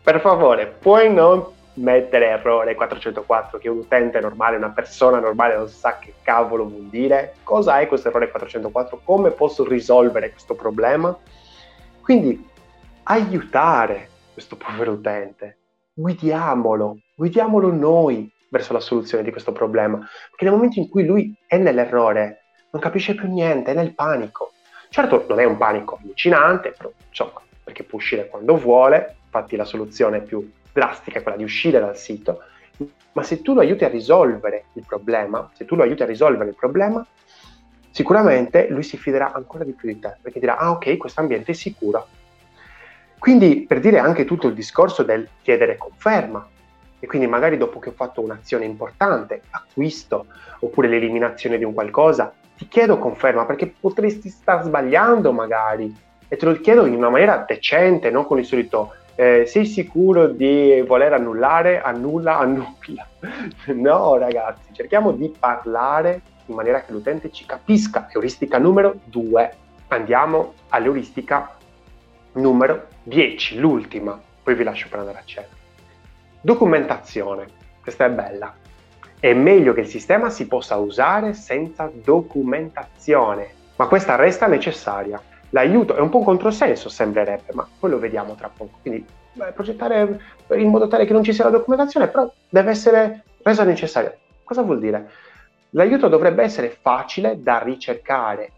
per 0.03 0.19
favore, 0.19 0.67
puoi 0.67 1.11
non 1.11 1.45
mettere 1.75 2.27
errore 2.27 2.75
404 2.75 3.57
che 3.57 3.69
un 3.69 3.77
utente 3.77 4.19
normale, 4.19 4.57
una 4.57 4.71
persona 4.71 5.19
normale 5.19 5.55
non 5.55 5.69
sa 5.69 5.97
che 5.97 6.15
cavolo 6.21 6.67
vuol 6.67 6.87
dire? 6.87 7.35
Cosa 7.43 7.79
è 7.79 7.87
questo 7.87 8.09
errore 8.09 8.29
404? 8.29 9.01
Come 9.03 9.31
posso 9.31 9.67
risolvere 9.67 10.31
questo 10.31 10.53
problema? 10.53 11.17
Quindi 12.01 12.47
aiutare 13.03 14.09
questo 14.33 14.55
povero 14.55 14.93
utente, 14.93 15.57
guidiamolo, 15.93 16.97
guidiamolo 17.15 17.71
noi 17.71 18.31
verso 18.51 18.73
la 18.73 18.81
soluzione 18.81 19.23
di 19.23 19.31
questo 19.31 19.53
problema, 19.53 19.97
perché 19.97 20.43
nel 20.43 20.53
momento 20.53 20.77
in 20.77 20.89
cui 20.89 21.05
lui 21.05 21.33
è 21.47 21.57
nell'errore, 21.57 22.43
non 22.71 22.81
capisce 22.81 23.15
più 23.15 23.31
niente, 23.31 23.71
è 23.71 23.73
nel 23.73 23.93
panico. 23.93 24.51
Certo, 24.89 25.25
non 25.29 25.39
è 25.39 25.45
un 25.45 25.55
panico 25.55 25.97
allucinante, 26.01 26.73
però 26.77 26.91
insomma, 27.07 27.41
perché 27.63 27.83
può 27.83 27.97
uscire 27.97 28.27
quando 28.27 28.57
vuole, 28.57 29.15
infatti 29.23 29.55
la 29.55 29.63
soluzione 29.63 30.19
più 30.19 30.51
drastica 30.73 31.19
è 31.19 31.21
quella 31.21 31.37
di 31.37 31.45
uscire 31.45 31.79
dal 31.79 31.95
sito, 31.95 32.43
ma 33.13 33.23
se 33.23 33.41
tu 33.41 33.53
lo 33.53 33.61
aiuti 33.61 33.85
a 33.85 33.89
risolvere 33.89 34.65
il 34.73 34.83
problema, 34.85 35.49
se 35.53 35.63
tu 35.63 35.75
lo 35.75 35.83
aiuti 35.83 36.03
a 36.03 36.05
risolvere 36.05 36.49
il 36.49 36.55
problema, 36.55 37.05
sicuramente 37.89 38.67
lui 38.67 38.83
si 38.83 38.97
fiderà 38.97 39.31
ancora 39.31 39.63
di 39.63 39.71
più 39.71 39.87
di 39.87 39.97
te, 39.97 40.17
perché 40.21 40.41
dirà, 40.41 40.57
ah 40.57 40.71
ok, 40.71 40.97
questo 40.97 41.21
ambiente 41.21 41.51
è 41.51 41.55
sicuro, 41.55 42.05
quindi 43.17 43.65
per 43.65 43.79
dire 43.79 43.99
anche 43.99 44.25
tutto 44.25 44.47
il 44.47 44.53
discorso 44.53 45.03
del 45.03 45.25
chiedere 45.41 45.77
conferma, 45.77 46.45
e 47.01 47.07
quindi 47.07 47.27
magari 47.27 47.57
dopo 47.57 47.79
che 47.79 47.89
ho 47.89 47.93
fatto 47.93 48.21
un'azione 48.21 48.63
importante, 48.63 49.41
acquisto, 49.49 50.27
oppure 50.59 50.87
l'eliminazione 50.87 51.57
di 51.57 51.63
un 51.63 51.73
qualcosa, 51.73 52.31
ti 52.55 52.67
chiedo 52.67 52.99
conferma 52.99 53.45
perché 53.45 53.65
potresti 53.67 54.29
star 54.29 54.63
sbagliando 54.63 55.31
magari 55.31 55.93
e 56.27 56.37
te 56.37 56.45
lo 56.45 56.53
chiedo 56.53 56.85
in 56.85 56.93
una 56.93 57.09
maniera 57.09 57.43
decente, 57.45 58.11
non 58.11 58.25
con 58.25 58.37
il 58.37 58.45
solito 58.45 58.93
eh, 59.15 59.45
sei 59.47 59.65
sicuro 59.65 60.27
di 60.27 60.83
voler 60.85 61.13
annullare, 61.13 61.81
annulla, 61.81 62.37
annulla. 62.37 63.07
no 63.73 64.17
ragazzi, 64.17 64.71
cerchiamo 64.71 65.11
di 65.11 65.33
parlare 65.37 66.21
in 66.45 66.53
maniera 66.53 66.83
che 66.83 66.91
l'utente 66.91 67.31
ci 67.31 67.47
capisca. 67.47 68.07
Euristica 68.11 68.59
numero 68.59 68.99
2. 69.05 69.55
Andiamo 69.87 70.53
all'euristica 70.69 71.57
numero 72.33 72.87
10, 73.03 73.59
l'ultima, 73.59 74.17
poi 74.43 74.53
vi 74.55 74.63
lascio 74.63 74.87
per 74.87 74.99
andare 74.99 75.17
a 75.17 75.23
cena. 75.25 75.60
Documentazione, 76.43 77.45
questa 77.83 78.05
è 78.05 78.09
bella. 78.09 78.51
È 79.19 79.31
meglio 79.31 79.73
che 79.73 79.81
il 79.81 79.87
sistema 79.87 80.31
si 80.31 80.47
possa 80.47 80.75
usare 80.77 81.33
senza 81.33 81.91
documentazione, 81.93 83.47
ma 83.75 83.85
questa 83.85 84.15
resta 84.15 84.47
necessaria. 84.47 85.21
L'aiuto 85.51 85.95
è 85.95 85.99
un 85.99 86.09
po' 86.09 86.17
un 86.17 86.23
controsenso, 86.23 86.89
sembrerebbe, 86.89 87.53
ma 87.53 87.67
poi 87.79 87.91
lo 87.91 87.99
vediamo 87.99 88.33
tra 88.33 88.49
poco. 88.49 88.79
Quindi 88.81 89.05
beh, 89.33 89.51
progettare 89.51 90.19
in 90.55 90.69
modo 90.69 90.87
tale 90.87 91.05
che 91.05 91.13
non 91.13 91.23
ci 91.23 91.31
sia 91.31 91.43
la 91.43 91.51
documentazione, 91.51 92.07
però 92.07 92.33
deve 92.49 92.71
essere 92.71 93.23
resa 93.43 93.63
necessaria. 93.63 94.11
Cosa 94.43 94.63
vuol 94.63 94.79
dire? 94.79 95.11
L'aiuto 95.71 96.07
dovrebbe 96.07 96.41
essere 96.41 96.69
facile 96.69 97.43
da 97.43 97.59
ricercare 97.59 98.51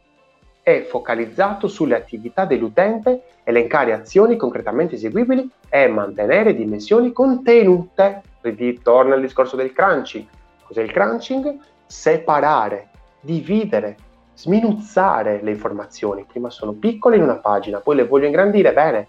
è 0.63 0.83
focalizzato 0.83 1.67
sulle 1.67 1.93
attività 1.93 2.45
dell'utente, 2.45 3.23
elencare 3.43 3.91
azioni 3.91 4.37
concretamente 4.37 4.95
eseguibili 4.95 5.47
e 5.67 5.87
mantenere 5.87 6.55
dimensioni 6.55 7.11
contenute. 7.11 8.21
Ritorna 8.39 9.15
al 9.15 9.21
discorso 9.21 9.57
del 9.57 9.73
crunching. 9.73 10.25
Cos'è 10.63 10.81
il 10.81 10.91
crunching? 10.91 11.57
Separare, 11.85 12.89
dividere, 13.19 13.97
sminuzzare 14.35 15.41
le 15.43 15.51
informazioni. 15.51 16.25
Prima 16.25 16.49
sono 16.49 16.71
piccole 16.71 17.17
in 17.17 17.23
una 17.23 17.35
pagina, 17.35 17.79
poi 17.79 17.97
le 17.97 18.07
voglio 18.07 18.25
ingrandire, 18.25 18.71
bene. 18.71 19.07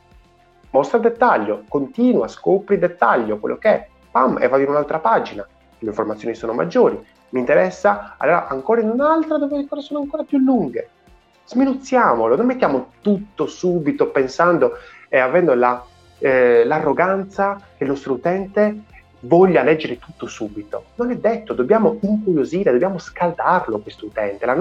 Mostra 0.70 0.98
dettaglio, 0.98 1.62
continua, 1.68 2.26
scopri 2.26 2.78
dettaglio, 2.78 3.38
quello 3.38 3.58
che 3.58 3.68
è, 3.68 3.88
pam, 4.10 4.42
e 4.42 4.48
vado 4.48 4.64
in 4.64 4.70
un'altra 4.70 4.98
pagina. 4.98 5.46
Le 5.78 5.88
informazioni 5.88 6.34
sono 6.34 6.52
maggiori. 6.52 7.00
Mi 7.28 7.38
interessa 7.38 8.16
allora 8.18 8.48
ancora 8.48 8.80
in 8.80 8.88
un'altra 8.88 9.38
dove 9.38 9.66
sono 9.78 10.00
ancora 10.00 10.24
più 10.24 10.38
lunghe 10.38 10.88
sminuzziamolo, 11.44 12.36
non 12.36 12.46
mettiamo 12.46 12.92
tutto 13.00 13.46
subito 13.46 14.08
pensando 14.08 14.78
e 15.08 15.18
avendo 15.18 15.54
la, 15.54 15.84
eh, 16.18 16.64
l'arroganza 16.64 17.60
che 17.76 17.84
il 17.84 17.90
nostro 17.90 18.14
utente 18.14 18.82
voglia 19.20 19.62
leggere 19.62 19.98
tutto 19.98 20.26
subito. 20.26 20.86
Non 20.96 21.10
è 21.10 21.16
detto, 21.16 21.54
dobbiamo 21.54 21.98
incuriosire, 22.00 22.72
dobbiamo 22.72 22.98
scaldarlo 22.98 23.78
questo 23.78 24.06
utente. 24.06 24.44
Il 24.44 24.56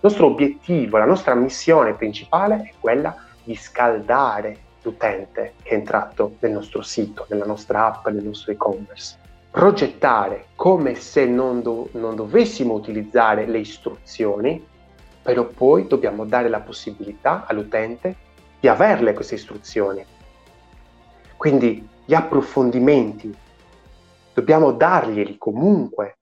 nostro 0.00 0.26
obiettivo, 0.26 0.98
la 0.98 1.04
nostra 1.04 1.34
missione 1.34 1.94
principale 1.94 2.56
è 2.56 2.72
quella 2.78 3.14
di 3.42 3.54
scaldare 3.54 4.58
l'utente 4.82 5.54
che 5.62 5.70
è 5.70 5.74
entrato 5.74 6.36
nel 6.40 6.52
nostro 6.52 6.82
sito, 6.82 7.26
nella 7.28 7.46
nostra 7.46 7.86
app, 7.86 8.06
nel 8.08 8.24
nostro 8.24 8.52
e-commerce. 8.52 9.18
Progettare 9.50 10.46
come 10.56 10.94
se 10.96 11.26
non, 11.26 11.62
do- 11.62 11.88
non 11.92 12.16
dovessimo 12.16 12.74
utilizzare 12.74 13.46
le 13.46 13.58
istruzioni, 13.58 14.66
però 15.24 15.46
poi 15.46 15.86
dobbiamo 15.86 16.26
dare 16.26 16.50
la 16.50 16.60
possibilità 16.60 17.46
all'utente 17.46 18.14
di 18.60 18.68
averle 18.68 19.14
queste 19.14 19.36
istruzioni. 19.36 20.04
Quindi 21.38 21.88
gli 22.04 22.12
approfondimenti 22.12 23.34
dobbiamo 24.34 24.72
darglieli 24.72 25.38
comunque, 25.38 26.18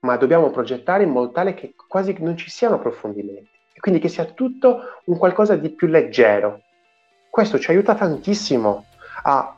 ma 0.00 0.16
dobbiamo 0.16 0.48
progettare 0.48 1.02
in 1.02 1.10
modo 1.10 1.30
tale 1.30 1.52
che 1.52 1.74
quasi 1.74 2.16
non 2.20 2.38
ci 2.38 2.48
siano 2.48 2.76
approfondimenti 2.76 3.50
e 3.74 3.80
quindi 3.80 4.00
che 4.00 4.08
sia 4.08 4.24
tutto 4.24 4.80
un 5.04 5.18
qualcosa 5.18 5.54
di 5.54 5.68
più 5.68 5.86
leggero. 5.86 6.62
Questo 7.28 7.58
ci 7.58 7.70
aiuta 7.70 7.94
tantissimo 7.94 8.86
a, 9.24 9.54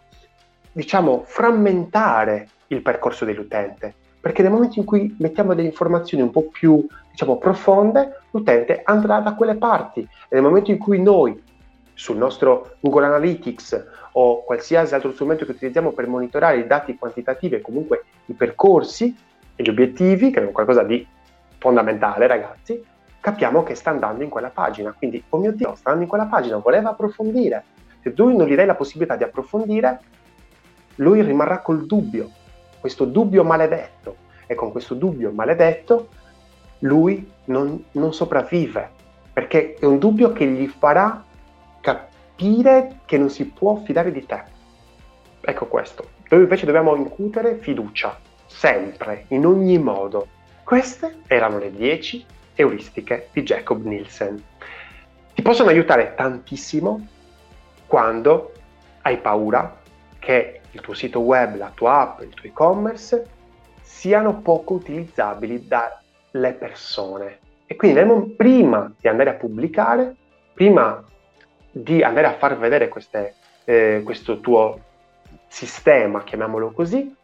diciamo, 0.73 1.23
frammentare 1.25 2.49
il 2.67 2.83
percorso 2.83 3.25
dell'utente, 3.25 3.95
perché 4.21 4.43
nel 4.43 4.53
momento 4.53 4.79
in 4.79 4.85
cui 4.85 5.15
mettiamo 5.19 5.55
delle 5.55 5.69
informazioni 5.69 6.23
un 6.23 6.31
po' 6.31 6.43
più 6.43 6.87
diciamo, 7.11 7.39
profonde, 7.39 8.21
l'utente 8.31 8.83
andrà 8.85 9.21
da 9.21 9.35
quelle 9.35 9.57
parti. 9.57 10.01
E 10.01 10.09
nel 10.31 10.43
momento 10.43 10.71
in 10.71 10.79
cui 10.79 11.01
noi, 11.01 11.43
sul 11.95 12.17
nostro 12.17 12.77
Google 12.81 13.07
Analytics 13.07 13.87
o 14.13 14.43
qualsiasi 14.45 14.95
altro 14.95 15.13
strumento 15.13 15.45
che 15.45 15.53
utilizziamo 15.53 15.93
per 15.93 16.07
monitorare 16.07 16.59
i 16.59 16.67
dati 16.67 16.97
quantitativi 16.97 17.57
e 17.57 17.61
comunque 17.61 18.05
i 18.27 18.33
percorsi 18.33 19.15
e 19.55 19.63
gli 19.63 19.69
obiettivi, 19.69 20.31
che 20.31 20.43
è 20.43 20.51
qualcosa 20.51 20.83
di 20.83 21.07
fondamentale, 21.59 22.27
ragazzi, 22.27 22.83
capiamo 23.21 23.63
che 23.63 23.75
sta 23.75 23.91
andando 23.91 24.23
in 24.23 24.31
quella 24.31 24.49
pagina. 24.49 24.95
Quindi, 24.97 25.23
oh 25.29 25.39
mio 25.39 25.53
Dio, 25.53 25.75
sta 25.75 25.91
andando 25.91 26.03
in 26.03 26.09
quella 26.09 26.27
pagina, 26.27 26.57
voleva 26.57 26.91
approfondire. 26.91 27.65
Se 28.03 28.15
tu 28.15 28.35
non 28.35 28.47
gli 28.47 28.55
dai 28.55 28.67
la 28.67 28.75
possibilità 28.75 29.17
di 29.17 29.25
approfondire, 29.25 30.01
lui 30.97 31.23
rimarrà 31.23 31.59
col 31.61 31.85
dubbio, 31.87 32.31
questo 32.81 33.05
dubbio 33.05 33.45
maledetto. 33.45 34.17
E 34.47 34.55
con 34.55 34.73
questo 34.73 34.95
dubbio 34.95 35.31
maledetto 35.31 36.09
lui 36.81 37.31
non, 37.45 37.85
non 37.93 38.13
sopravvive, 38.13 38.91
perché 39.33 39.75
è 39.79 39.85
un 39.85 39.99
dubbio 39.99 40.33
che 40.33 40.47
gli 40.47 40.67
farà 40.67 41.25
capire 41.81 43.01
che 43.05 43.19
non 43.19 43.31
si 43.31 43.47
può 43.47 43.77
fidare 43.77 44.11
di 44.11 44.25
te. 44.27 44.43
Ecco 45.41 45.67
questo. 45.67 46.09
Noi 46.29 46.43
invece 46.43 46.67
dobbiamo 46.67 46.95
incutere 46.97 47.57
fiducia, 47.57 48.19
sempre, 48.47 49.25
in 49.29 49.47
ogni 49.47 49.79
modo. 49.79 50.29
Queste 50.65 51.19
erano 51.27 51.59
le 51.59 51.73
10 51.73 52.27
euristiche 52.55 53.29
di 53.33 53.43
Jacob 53.43 53.85
Nielsen. 53.85 54.43
Ti 55.35 55.43
possono 55.43 55.71
aiutare 55.71 56.15
tantissimo 56.15 57.07
quando 57.87 58.53
hai 59.03 59.19
paura 59.19 59.79
che 60.19 60.60
il 60.73 60.81
tuo 60.81 60.95
sito 60.95 61.21
web, 61.21 61.57
la 61.57 61.73
tua 61.75 62.01
app, 62.01 62.21
il 62.23 62.35
tuo 62.35 62.49
e-commerce 62.49 63.27
siano 63.83 64.41
poco 64.41 64.75
utilizzabili 64.75 65.67
da 65.67 66.01
le 66.33 66.53
persone. 66.53 67.39
E 67.67 67.77
quindi 67.77 68.35
prima 68.37 68.93
di 68.99 69.09
andare 69.09 69.31
a 69.31 69.35
pubblicare, 69.35 70.15
prima 70.53 71.05
di 71.71 72.03
andare 72.03 72.27
a 72.27 72.35
far 72.35 72.59
vedere 72.59 72.89
queste, 72.89 73.35
eh, 73.65 74.03
questo 74.05 74.41
tuo 74.41 74.81
sistema, 75.47 76.23
chiamiamolo 76.25 76.73
così, 76.73 77.15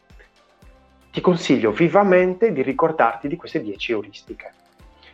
ti 1.11 1.20
consiglio 1.20 1.72
vivamente 1.72 2.53
di 2.53 2.62
ricordarti 2.62 3.26
di 3.26 3.36
queste 3.36 3.62
10 3.62 3.92
euristiche. 3.92 4.53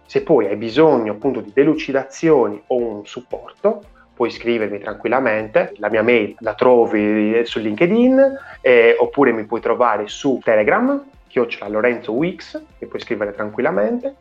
Se 0.04 0.22
poi 0.22 0.46
hai 0.46 0.56
bisogno 0.56 1.12
appunto 1.12 1.40
di 1.40 1.52
delucidazioni 1.54 2.60
o 2.66 2.76
un 2.76 3.06
supporto, 3.06 3.84
puoi 4.22 4.30
scrivermi 4.30 4.78
tranquillamente, 4.78 5.72
la 5.78 5.90
mia 5.90 6.04
mail 6.04 6.36
la 6.38 6.54
trovi 6.54 7.44
su 7.44 7.58
LinkedIn 7.58 8.38
eh, 8.60 8.94
oppure 8.96 9.32
mi 9.32 9.42
puoi 9.46 9.60
trovare 9.60 10.06
su 10.06 10.38
Telegram, 10.44 11.02
chiocciola 11.26 11.68
Lorenzo 11.68 12.12
Wix, 12.12 12.62
mi 12.78 12.86
puoi 12.86 13.00
scrivere 13.00 13.32
tranquillamente 13.32 14.14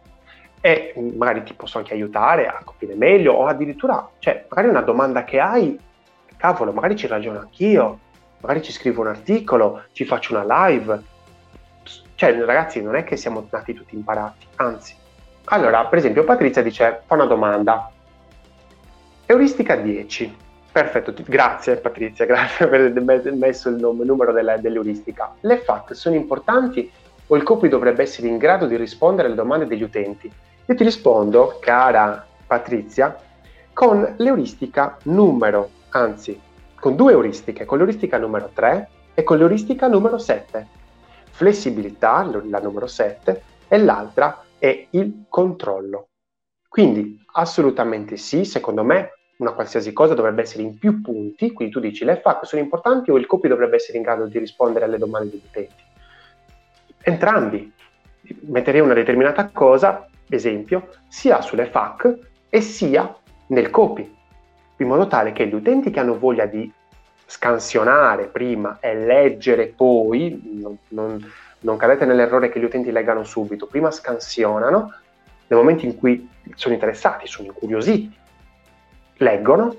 e 0.60 0.96
magari 1.16 1.44
ti 1.44 1.54
posso 1.54 1.78
anche 1.78 1.94
aiutare 1.94 2.48
a 2.48 2.64
capire 2.66 2.96
meglio 2.96 3.34
o 3.34 3.46
addirittura, 3.46 4.10
cioè 4.18 4.44
magari 4.50 4.70
una 4.70 4.82
domanda 4.82 5.24
che 5.24 5.40
hai, 5.40 5.80
cavolo, 6.36 6.72
magari 6.72 6.96
ci 6.96 7.06
ragiono 7.06 7.38
anch'io, 7.38 8.00
magari 8.40 8.64
ci 8.64 8.72
scrivo 8.72 9.02
un 9.02 9.08
articolo, 9.10 9.84
ci 9.92 10.04
faccio 10.06 10.34
una 10.34 10.68
live. 10.68 11.00
Cioè, 12.16 12.44
ragazzi, 12.44 12.82
non 12.82 12.96
è 12.96 13.04
che 13.04 13.18
siamo 13.18 13.48
nati 13.52 13.74
tutti 13.76 13.94
imparati, 13.94 14.48
anzi. 14.56 14.96
Allora, 15.46 15.86
per 15.86 16.00
esempio, 16.00 16.24
Patrizia 16.24 16.64
dice, 16.64 17.04
fa 17.06 17.14
una 17.14 17.26
domanda. 17.26 17.92
Euristica 19.32 19.78
10. 19.78 20.36
Perfetto, 20.74 21.14
grazie 21.26 21.78
Patrizia, 21.78 22.26
grazie 22.28 22.68
per 22.68 22.82
aver 22.82 23.34
messo 23.34 23.70
il, 23.70 23.78
nome, 23.78 24.04
numero 24.04 24.34
della, 24.34 24.58
dell'euristica. 24.58 25.34
Le 25.40 25.60
FAQ 25.60 25.94
sono 25.94 26.16
importanti 26.16 26.92
o 27.28 27.38
il 27.38 27.44
copy 27.44 27.70
dovrebbe 27.70 28.02
essere 28.02 28.28
in 28.28 28.38
grado 28.38 28.68
di 28.68 28.76
rispondere 28.76 29.30
alle 29.30 29.38
domande 29.38 29.68
degli 29.68 29.84
utenti? 29.84 30.30
Io 30.66 30.76
ti 30.76 30.84
rispondo, 30.84 31.60
cara 31.62 32.28
Patrizia, 32.46 33.16
con 33.72 34.16
l'euristica 34.18 34.98
numero, 35.04 35.70
anzi, 35.92 36.38
con 36.78 36.98
due 36.98 37.14
euristiche, 37.14 37.64
con 37.64 37.78
l'euristica 37.78 38.18
numero 38.18 38.50
3 38.54 38.90
e 39.14 39.24
con 39.24 39.38
l'euristica 39.38 39.88
numero 39.88 40.18
7. 40.18 40.68
Flessibilità, 41.30 42.30
la 42.50 42.60
numero 42.60 42.88
7, 42.88 43.44
e 43.70 43.78
l'altra 43.78 44.44
è 44.58 44.88
il 44.90 45.24
controllo. 45.30 46.08
Quindi 46.68 47.18
assolutamente 47.34 48.18
sì, 48.18 48.44
secondo 48.44 48.84
me 48.84 49.12
una 49.42 49.54
qualsiasi 49.54 49.92
cosa 49.92 50.14
dovrebbe 50.14 50.44
essere 50.44 50.62
in 50.62 50.78
più 50.78 51.02
punti, 51.02 51.52
quindi 51.52 51.74
tu 51.74 51.80
dici 51.80 52.06
le 52.06 52.22
FAQ 52.22 52.46
sono 52.46 52.62
importanti 52.62 53.10
o 53.10 53.18
il 53.18 53.26
copy 53.26 53.48
dovrebbe 53.48 53.76
essere 53.76 53.98
in 53.98 54.04
grado 54.04 54.26
di 54.28 54.38
rispondere 54.38 54.86
alle 54.86 55.00
domande 55.00 55.32
degli 55.32 55.42
utenti? 55.44 55.84
Entrambi. 57.04 57.74
Metterei 58.42 58.82
una 58.82 58.94
determinata 58.94 59.50
cosa, 59.52 60.08
esempio, 60.30 60.90
sia 61.08 61.42
sulle 61.42 61.66
FAQ 61.66 62.18
e 62.50 62.62
sia 62.62 63.14
nel 63.48 63.72
copy, 63.72 64.16
in 64.78 64.88
modo 64.88 65.08
tale 65.08 65.32
che 65.34 65.48
gli 65.48 65.56
utenti 65.56 65.90
che 65.90 66.00
hanno 66.00 66.20
voglia 66.20 66.46
di 66.46 66.72
scansionare 67.26 68.28
prima 68.28 68.78
e 68.80 68.96
leggere 68.96 69.74
poi, 69.76 70.40
non, 70.62 70.78
non, 70.90 71.32
non 71.62 71.78
cadete 71.78 72.06
nell'errore 72.06 72.50
che 72.50 72.60
gli 72.60 72.64
utenti 72.64 72.92
leggano 72.92 73.24
subito, 73.24 73.66
prima 73.66 73.90
scansionano, 73.90 74.94
nel 75.48 75.60
momento 75.60 75.86
in 75.86 75.98
cui 75.98 76.30
sono 76.54 76.76
interessati, 76.76 77.26
sono 77.28 77.48
incuriositi, 77.48 78.20
leggono, 79.22 79.76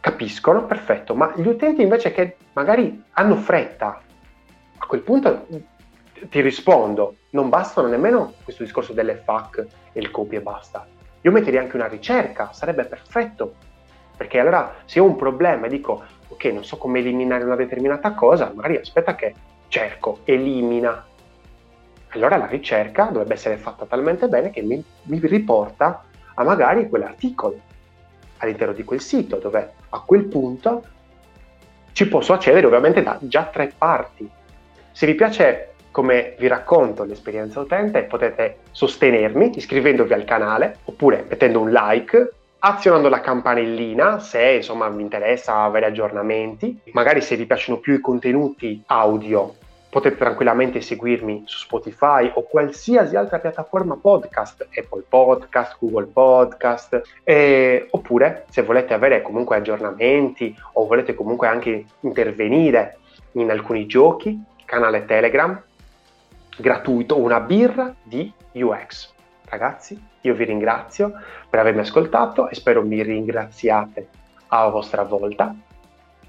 capiscono, 0.00 0.64
perfetto, 0.64 1.14
ma 1.14 1.32
gli 1.36 1.46
utenti 1.46 1.82
invece 1.82 2.12
che 2.12 2.36
magari 2.52 3.02
hanno 3.12 3.36
fretta, 3.36 4.00
a 4.78 4.86
quel 4.86 5.00
punto 5.00 5.46
ti 6.30 6.40
rispondo, 6.40 7.16
non 7.30 7.48
bastano 7.48 7.88
nemmeno 7.88 8.34
questo 8.42 8.62
discorso 8.62 8.92
delle 8.92 9.16
FAC 9.16 9.66
e 9.92 10.00
il 10.00 10.10
copy 10.10 10.36
e 10.36 10.40
basta. 10.40 10.86
Io 11.22 11.30
metterei 11.32 11.58
anche 11.58 11.76
una 11.76 11.88
ricerca, 11.88 12.52
sarebbe 12.52 12.84
perfetto, 12.84 13.54
perché 14.16 14.38
allora 14.38 14.76
se 14.84 15.00
ho 15.00 15.04
un 15.04 15.16
problema 15.16 15.66
e 15.66 15.70
dico, 15.70 16.02
ok, 16.28 16.44
non 16.46 16.64
so 16.64 16.76
come 16.78 17.00
eliminare 17.00 17.44
una 17.44 17.56
determinata 17.56 18.12
cosa, 18.12 18.52
magari 18.54 18.76
aspetta 18.76 19.14
che 19.14 19.34
cerco, 19.68 20.20
elimina. 20.24 21.04
Allora 22.10 22.36
la 22.36 22.46
ricerca 22.46 23.04
dovrebbe 23.06 23.34
essere 23.34 23.56
fatta 23.56 23.84
talmente 23.84 24.28
bene 24.28 24.50
che 24.50 24.62
mi, 24.62 24.82
mi 25.02 25.20
riporta 25.22 26.04
a 26.34 26.44
magari 26.44 26.88
quell'articolo 26.88 27.66
all'interno 28.38 28.72
di 28.72 28.84
quel 28.84 29.00
sito, 29.00 29.36
dove 29.36 29.72
a 29.88 30.00
quel 30.00 30.24
punto 30.24 30.82
ci 31.92 32.08
posso 32.08 32.32
accedere 32.32 32.66
ovviamente 32.66 33.02
da 33.02 33.18
già 33.20 33.44
tre 33.44 33.72
parti. 33.76 34.28
Se 34.92 35.06
vi 35.06 35.14
piace 35.14 35.72
come 35.90 36.34
vi 36.38 36.46
racconto 36.46 37.04
l'esperienza 37.04 37.60
utente, 37.60 38.02
potete 38.02 38.58
sostenermi 38.70 39.56
iscrivendovi 39.56 40.12
al 40.12 40.24
canale 40.24 40.78
oppure 40.84 41.24
mettendo 41.28 41.60
un 41.60 41.70
like, 41.70 42.32
azionando 42.60 43.08
la 43.08 43.20
campanellina 43.20 44.18
se 44.18 44.42
insomma 44.42 44.88
vi 44.88 45.02
interessa 45.02 45.62
avere 45.62 45.86
aggiornamenti, 45.86 46.78
magari 46.92 47.20
se 47.20 47.36
vi 47.36 47.46
piacciono 47.46 47.78
più 47.78 47.94
i 47.94 48.00
contenuti 48.00 48.82
audio 48.86 49.54
potete 49.90 50.16
tranquillamente 50.16 50.80
seguirmi 50.80 51.44
su 51.46 51.58
Spotify 51.58 52.30
o 52.34 52.42
qualsiasi 52.42 53.16
altra 53.16 53.38
piattaforma 53.38 53.96
podcast, 53.96 54.68
Apple 54.74 55.04
Podcast, 55.08 55.76
Google 55.78 56.06
Podcast, 56.06 57.02
eh, 57.24 57.86
oppure 57.90 58.44
se 58.50 58.62
volete 58.62 58.94
avere 58.94 59.22
comunque 59.22 59.56
aggiornamenti 59.56 60.54
o 60.74 60.86
volete 60.86 61.14
comunque 61.14 61.48
anche 61.48 61.84
intervenire 62.00 62.98
in 63.32 63.50
alcuni 63.50 63.86
giochi, 63.86 64.38
canale 64.64 65.04
Telegram, 65.06 65.60
gratuito, 66.58 67.18
una 67.18 67.40
birra 67.40 67.94
di 68.02 68.30
UX. 68.52 69.12
Ragazzi, 69.48 70.00
io 70.20 70.34
vi 70.34 70.44
ringrazio 70.44 71.12
per 71.48 71.60
avermi 71.60 71.80
ascoltato 71.80 72.48
e 72.48 72.54
spero 72.54 72.82
mi 72.82 73.02
ringraziate 73.02 74.08
a 74.48 74.68
vostra 74.68 75.02
volta 75.02 75.54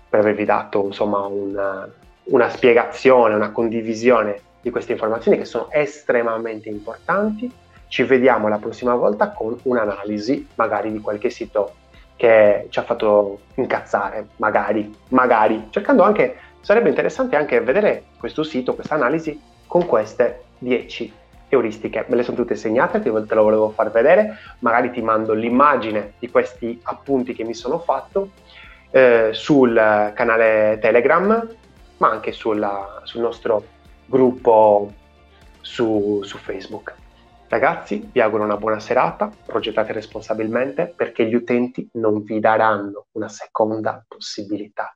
per 0.10 0.20
avervi 0.20 0.46
dato 0.46 0.86
insomma 0.86 1.26
una, 1.26 1.88
una 2.30 2.50
spiegazione, 2.50 3.36
una 3.36 3.52
condivisione 3.52 4.42
di 4.62 4.70
queste 4.70 4.94
informazioni 4.94 5.38
che 5.38 5.46
sono 5.46 5.70
estremamente 5.72 6.70
importanti. 6.70 7.52
Ci 7.88 8.04
vediamo 8.04 8.48
la 8.48 8.58
prossima 8.58 8.94
volta 8.96 9.32
con 9.32 9.58
un'analisi 9.64 10.48
magari 10.56 10.92
di 10.92 11.00
qualche 11.00 11.30
sito 11.30 11.74
che 12.16 12.68
ci 12.70 12.80
ha 12.80 12.84
fatto 12.84 13.40
incazzare, 13.56 14.28
magari, 14.38 14.94
magari, 15.10 15.68
cercando 15.70 16.04
anche, 16.04 16.36
sarebbe 16.60 16.90
interessante 16.90 17.38
anche 17.38 17.62
vedere 17.62 18.04
questo 18.18 18.44
sito, 18.44 18.76
questa 18.76 18.96
analisi 18.96 19.40
con 19.66 19.86
queste 19.86 20.44
10 20.60 21.14
euristiche. 21.48 22.06
Me 22.10 22.18
le 22.18 22.24
sono 22.24 22.36
tutte 22.36 22.56
segnate, 22.56 23.00
te 23.02 23.10
lo 23.10 23.44
volevo 23.44 23.70
far 23.70 23.90
vedere, 23.90 24.38
magari 24.60 24.92
ti 24.92 25.02
mando 25.02 25.34
l'immagine 25.34 26.14
di 26.20 26.30
questi 26.30 26.80
appunti 26.84 27.34
che 27.34 27.46
mi 27.46 27.54
sono 27.54 27.80
fatto 27.80 28.32
eh, 28.92 29.30
sul 29.32 29.74
canale 30.14 30.78
Telegram 30.82 31.48
ma 32.00 32.10
anche 32.10 32.32
sulla, 32.32 33.02
sul 33.04 33.22
nostro 33.22 33.64
gruppo 34.06 34.92
su, 35.62 36.22
su 36.24 36.38
Facebook. 36.38 36.96
Ragazzi, 37.48 38.10
vi 38.12 38.22
auguro 38.22 38.44
una 38.44 38.58
buona 38.58 38.80
serata, 38.80 39.32
progettate 39.46 39.92
responsabilmente 39.92 40.94
perché 40.96 41.28
gli 41.28 41.34
utenti 41.34 41.90
non 41.94 42.22
vi 42.22 42.40
daranno 42.40 43.08
una 43.14 43.30
seconda 43.30 44.04
possibilità. 44.08 44.94